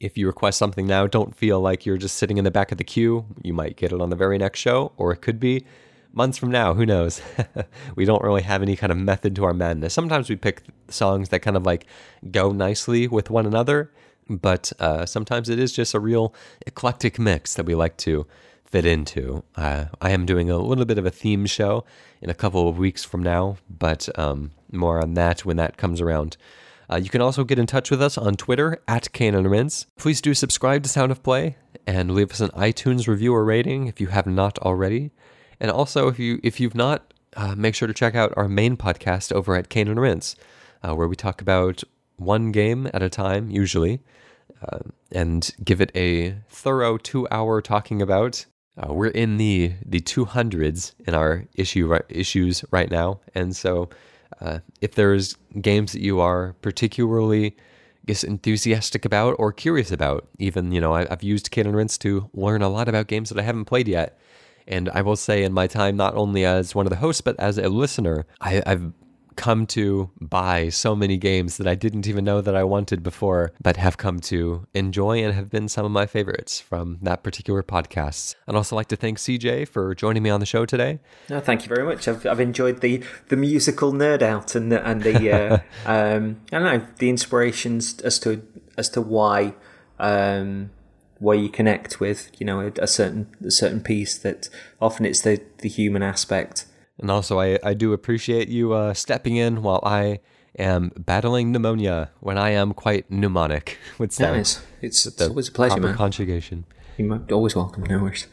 [0.00, 2.78] If you request something now, don't feel like you're just sitting in the back of
[2.78, 3.26] the queue.
[3.42, 5.66] You might get it on the very next show, or it could be
[6.14, 6.74] months from now.
[6.74, 7.20] Who knows?
[7.96, 9.94] we don't really have any kind of method to our madness.
[9.94, 11.86] Sometimes we pick songs that kind of like
[12.30, 13.90] go nicely with one another,
[14.28, 16.34] but uh, sometimes it is just a real
[16.66, 18.26] eclectic mix that we like to
[18.64, 19.44] fit into.
[19.56, 21.84] Uh, I am doing a little bit of a theme show
[22.20, 26.00] in a couple of weeks from now, but um, more on that when that comes
[26.00, 26.36] around.
[26.90, 29.46] Uh, you can also get in touch with us on Twitter at Canon
[29.96, 31.56] Please do subscribe to Sound of Play
[31.86, 35.10] and leave us an iTunes review or rating if you have not already.
[35.60, 38.76] And also, if you if you've not, uh, make sure to check out our main
[38.76, 40.36] podcast over at Cane and Rinse,
[40.82, 41.82] uh, where we talk about
[42.16, 44.00] one game at a time, usually,
[44.62, 44.78] uh,
[45.12, 48.46] and give it a thorough two-hour talking about.
[48.76, 53.88] Uh, we're in the the two hundreds in our issue issues right now, and so
[54.40, 57.56] uh, if there's games that you are particularly
[58.06, 61.96] guess enthusiastic about or curious about, even you know I, I've used Cane and Rinse
[61.98, 64.18] to learn a lot about games that I haven't played yet.
[64.66, 67.38] And I will say, in my time, not only as one of the hosts, but
[67.38, 68.92] as a listener, I, I've
[69.36, 73.52] come to buy so many games that I didn't even know that I wanted before,
[73.60, 77.62] but have come to enjoy and have been some of my favorites from that particular
[77.62, 78.34] podcast.
[78.46, 81.00] I'd also like to thank CJ for joining me on the show today.
[81.28, 82.06] No, thank you very much.
[82.08, 86.58] I've, I've enjoyed the, the musical nerd out and the, and the uh, um, I
[86.58, 88.42] don't know the inspirations as to
[88.76, 89.54] as to why
[90.00, 90.70] um,
[91.24, 94.48] why you connect with you know a, a certain a certain piece that
[94.80, 96.66] often it's the the human aspect.
[96.98, 100.20] And also, I, I do appreciate you uh, stepping in while I
[100.56, 104.36] am battling pneumonia when I am quite mnemonic with sound.
[104.36, 104.64] Nice.
[104.80, 105.96] It's, it's always a pleasure, man.
[105.96, 106.66] conjugation.
[106.96, 107.82] You're always welcome.
[107.84, 108.28] No worries.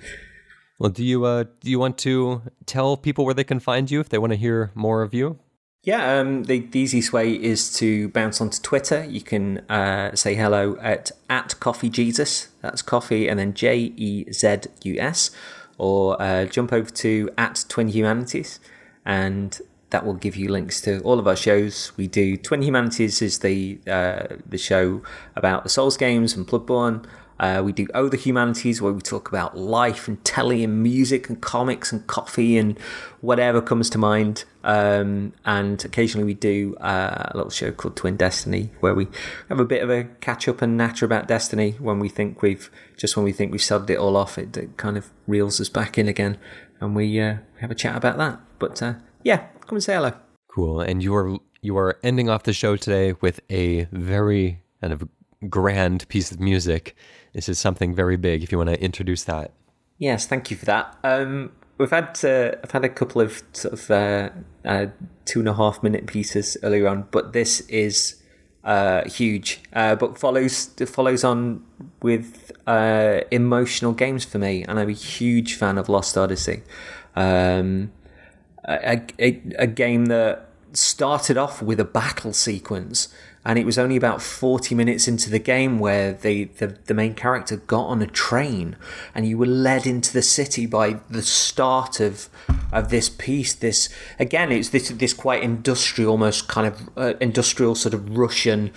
[0.77, 3.99] Well, do you uh, do you want to tell people where they can find you
[3.99, 5.39] if they want to hear more of you?
[5.83, 9.03] Yeah, um, the, the easiest way is to bounce onto Twitter.
[9.03, 12.49] You can uh, say hello at at Coffee Jesus.
[12.61, 15.31] That's coffee and then J E Z U S,
[15.79, 18.59] or uh, jump over to at Twin Humanities,
[19.07, 19.59] and
[19.89, 21.91] that will give you links to all of our shows.
[21.97, 25.01] We do Twin Humanities is the uh, the show
[25.35, 27.05] about the Souls games and Bloodborne.
[27.41, 31.27] Uh, we do Oh the Humanities, where we talk about life and telly and music
[31.27, 32.77] and comics and coffee and
[33.19, 34.45] whatever comes to mind.
[34.63, 39.07] Um, and occasionally we do uh, a little show called Twin Destiny, where we
[39.49, 42.69] have a bit of a catch up and natter about Destiny when we think we've
[42.95, 44.37] just when we think we've sodded it all off.
[44.37, 46.37] It, it kind of reels us back in again,
[46.79, 48.39] and we uh, have a chat about that.
[48.59, 50.13] But uh, yeah, come and say hello.
[50.47, 50.79] Cool.
[50.81, 55.09] And you are you are ending off the show today with a very kind of
[55.49, 56.95] grand piece of music.
[57.33, 58.43] This is something very big.
[58.43, 59.51] If you want to introduce that.
[59.97, 60.97] Yes, thank you for that.
[61.03, 64.29] Um, we've had uh, I've had a couple of sort of uh,
[64.65, 64.87] uh,
[65.25, 68.21] two and a half minute pieces earlier on, but this is
[68.63, 69.61] uh, huge.
[69.73, 71.63] Uh, but follows follows on
[72.01, 76.63] with uh, emotional games for me, and I'm a huge fan of Lost Odyssey.
[77.15, 77.91] Um,
[78.65, 83.13] a, a, a game that started off with a battle sequence
[83.43, 87.15] and it was only about 40 minutes into the game where the, the, the, main
[87.15, 88.75] character got on a train
[89.15, 92.29] and you were led into the city by the start of
[92.71, 97.75] of this piece this again it's this this quite industrial almost kind of uh, industrial
[97.75, 98.71] sort of russian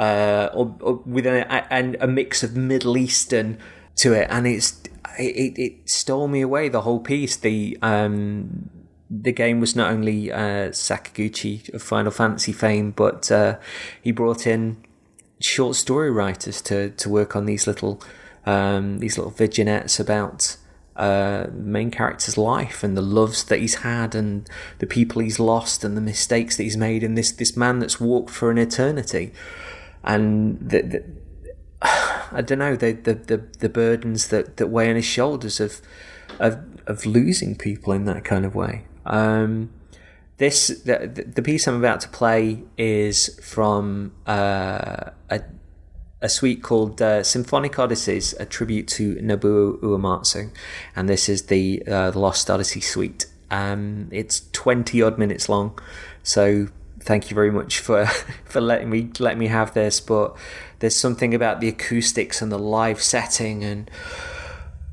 [0.00, 3.58] uh, or, or with a, a, mix of middle eastern
[3.96, 4.26] to it.
[4.30, 4.82] And it's
[5.18, 7.36] it, it stole me away the whole piece.
[7.36, 8.70] The um
[9.10, 13.58] the game was not only uh, Sakaguchi of Final Fantasy fame, but uh,
[14.00, 14.84] he brought in
[15.40, 18.00] short story writers to, to work on these little
[18.46, 20.56] um, these little vignettes about
[20.96, 24.48] uh, main character's life and the loves that he's had and
[24.78, 28.00] the people he's lost and the mistakes that he's made and this this man that's
[28.00, 29.32] walked for an eternity
[30.04, 31.04] and the, the
[32.32, 35.80] I don't know the, the the the burdens that that weigh on his shoulders of
[36.38, 38.84] of of losing people in that kind of way.
[39.10, 39.70] Um,
[40.38, 45.42] this the, the piece I'm about to play is from uh, a
[46.22, 50.50] a suite called uh, Symphonic Odysseys, a tribute to Nobuo Uematsu,
[50.94, 53.26] and this is the uh, the Lost Odyssey suite.
[53.50, 55.78] Um, it's twenty odd minutes long,
[56.22, 56.68] so
[57.00, 58.06] thank you very much for
[58.44, 60.00] for letting me let me have this.
[60.00, 60.36] But
[60.78, 63.90] there's something about the acoustics and the live setting and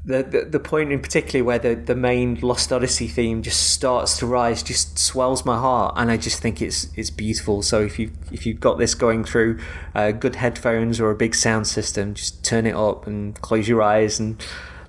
[0.07, 4.17] the, the, the point in particular where the, the main Lost Odyssey theme just starts
[4.19, 7.61] to rise just swells my heart and I just think it's it's beautiful.
[7.61, 9.59] So if you if you've got this going through
[9.93, 13.81] uh, good headphones or a big sound system just turn it up and close your
[13.81, 14.41] eyes and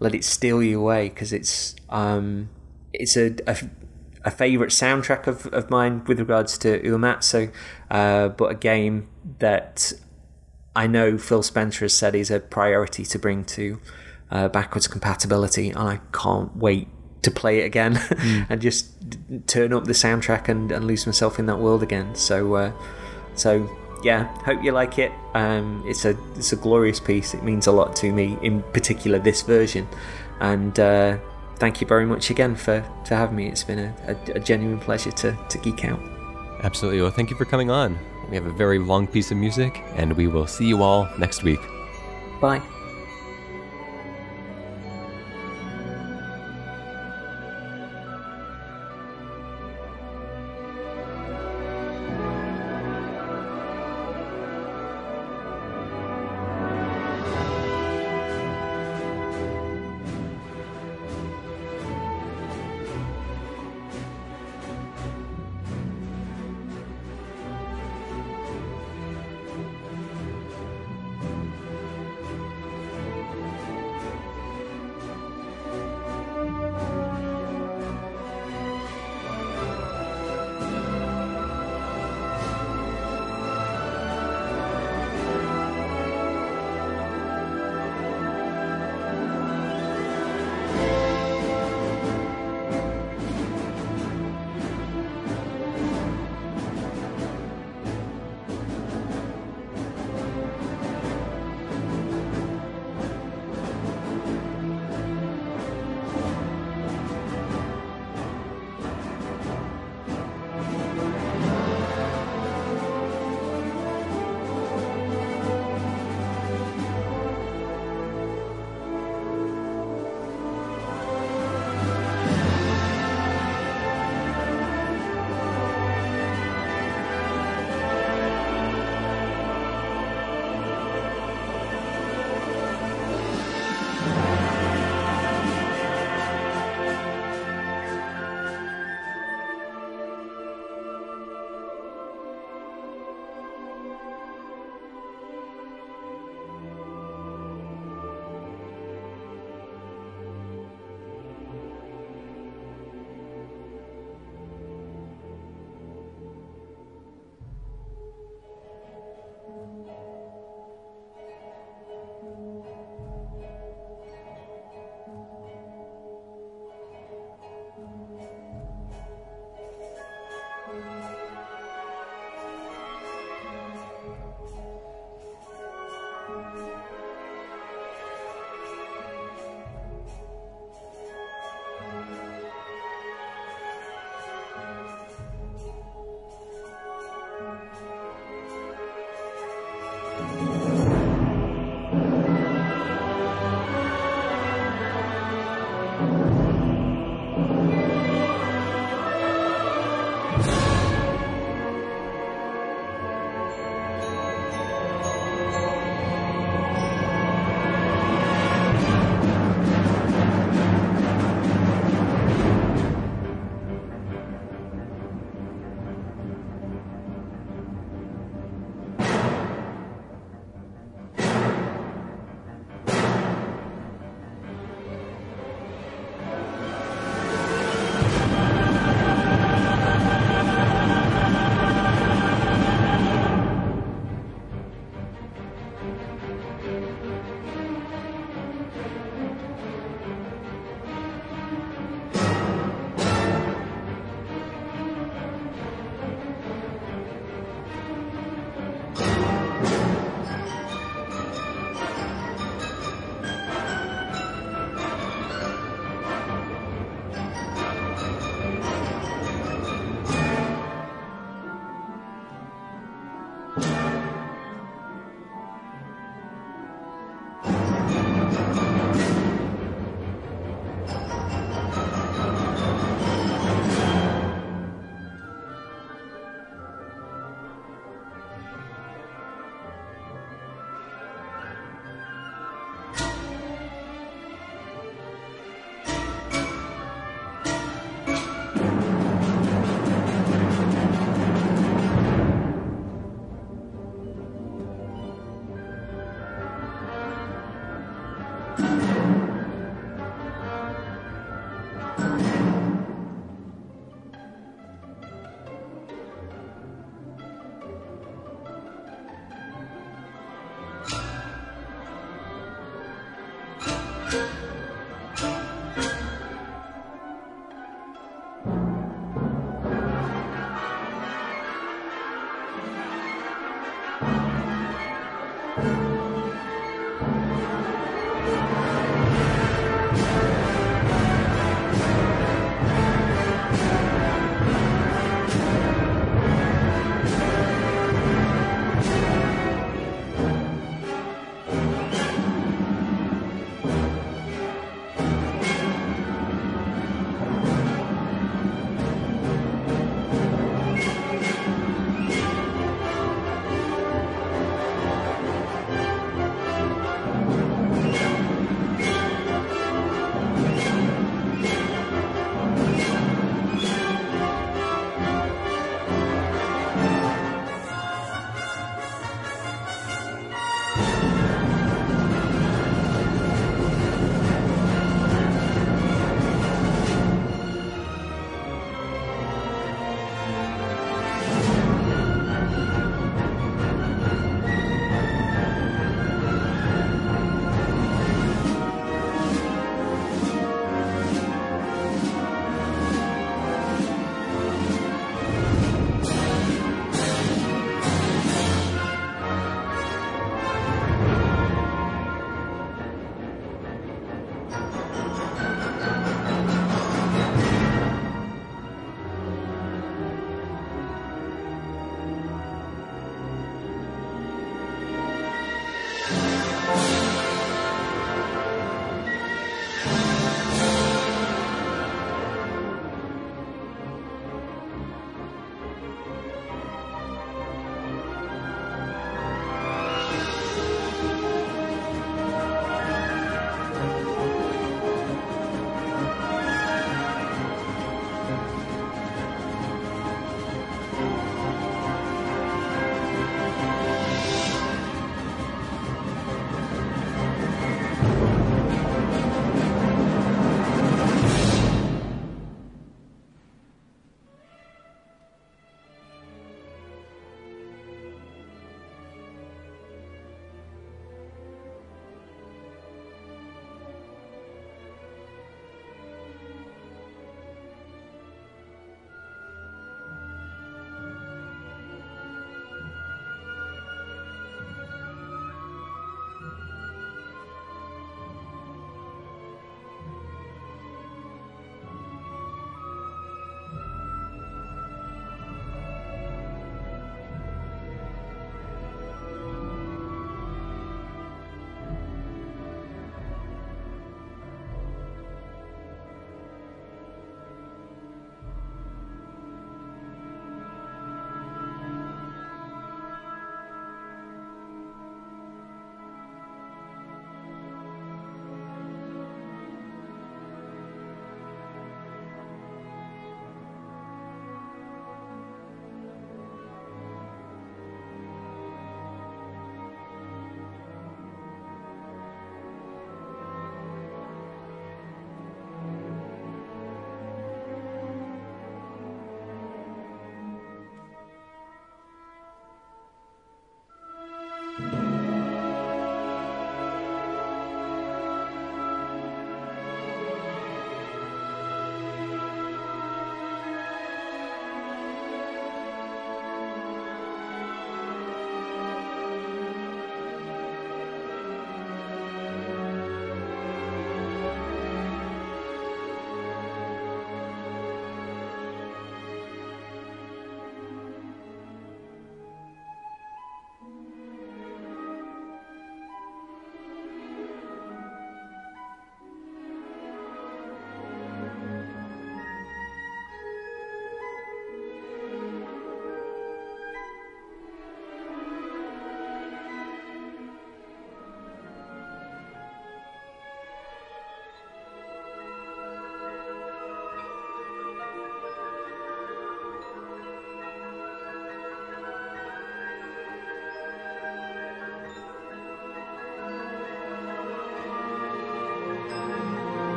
[0.00, 2.48] let it steal you away because it's um
[2.92, 3.56] it's a, a,
[4.24, 7.52] a favorite soundtrack of, of mine with regards to Uematsu.
[7.88, 9.08] Uh, but a game
[9.38, 9.92] that
[10.74, 13.80] I know Phil Spencer has said is a priority to bring to
[14.34, 16.88] uh, backwards compatibility, and I can't wait
[17.22, 18.46] to play it again mm.
[18.50, 18.90] and just
[19.46, 22.14] turn up the soundtrack and, and lose myself in that world again.
[22.14, 22.72] So, uh,
[23.34, 23.70] so
[24.02, 25.12] yeah, hope you like it.
[25.32, 27.32] Um, it's a it's a glorious piece.
[27.32, 29.88] It means a lot to me, in particular this version,
[30.40, 30.78] and.
[30.78, 31.18] Uh,
[31.56, 33.46] thank you very much again for, for having me.
[33.46, 36.00] It's been a, a, a genuine pleasure to, to geek out.
[36.64, 37.00] Absolutely.
[37.00, 37.98] Well, thank you for coming on.
[38.28, 41.42] We have a very long piece of music, and we will see you all next
[41.42, 41.60] week.
[42.40, 42.73] Bye.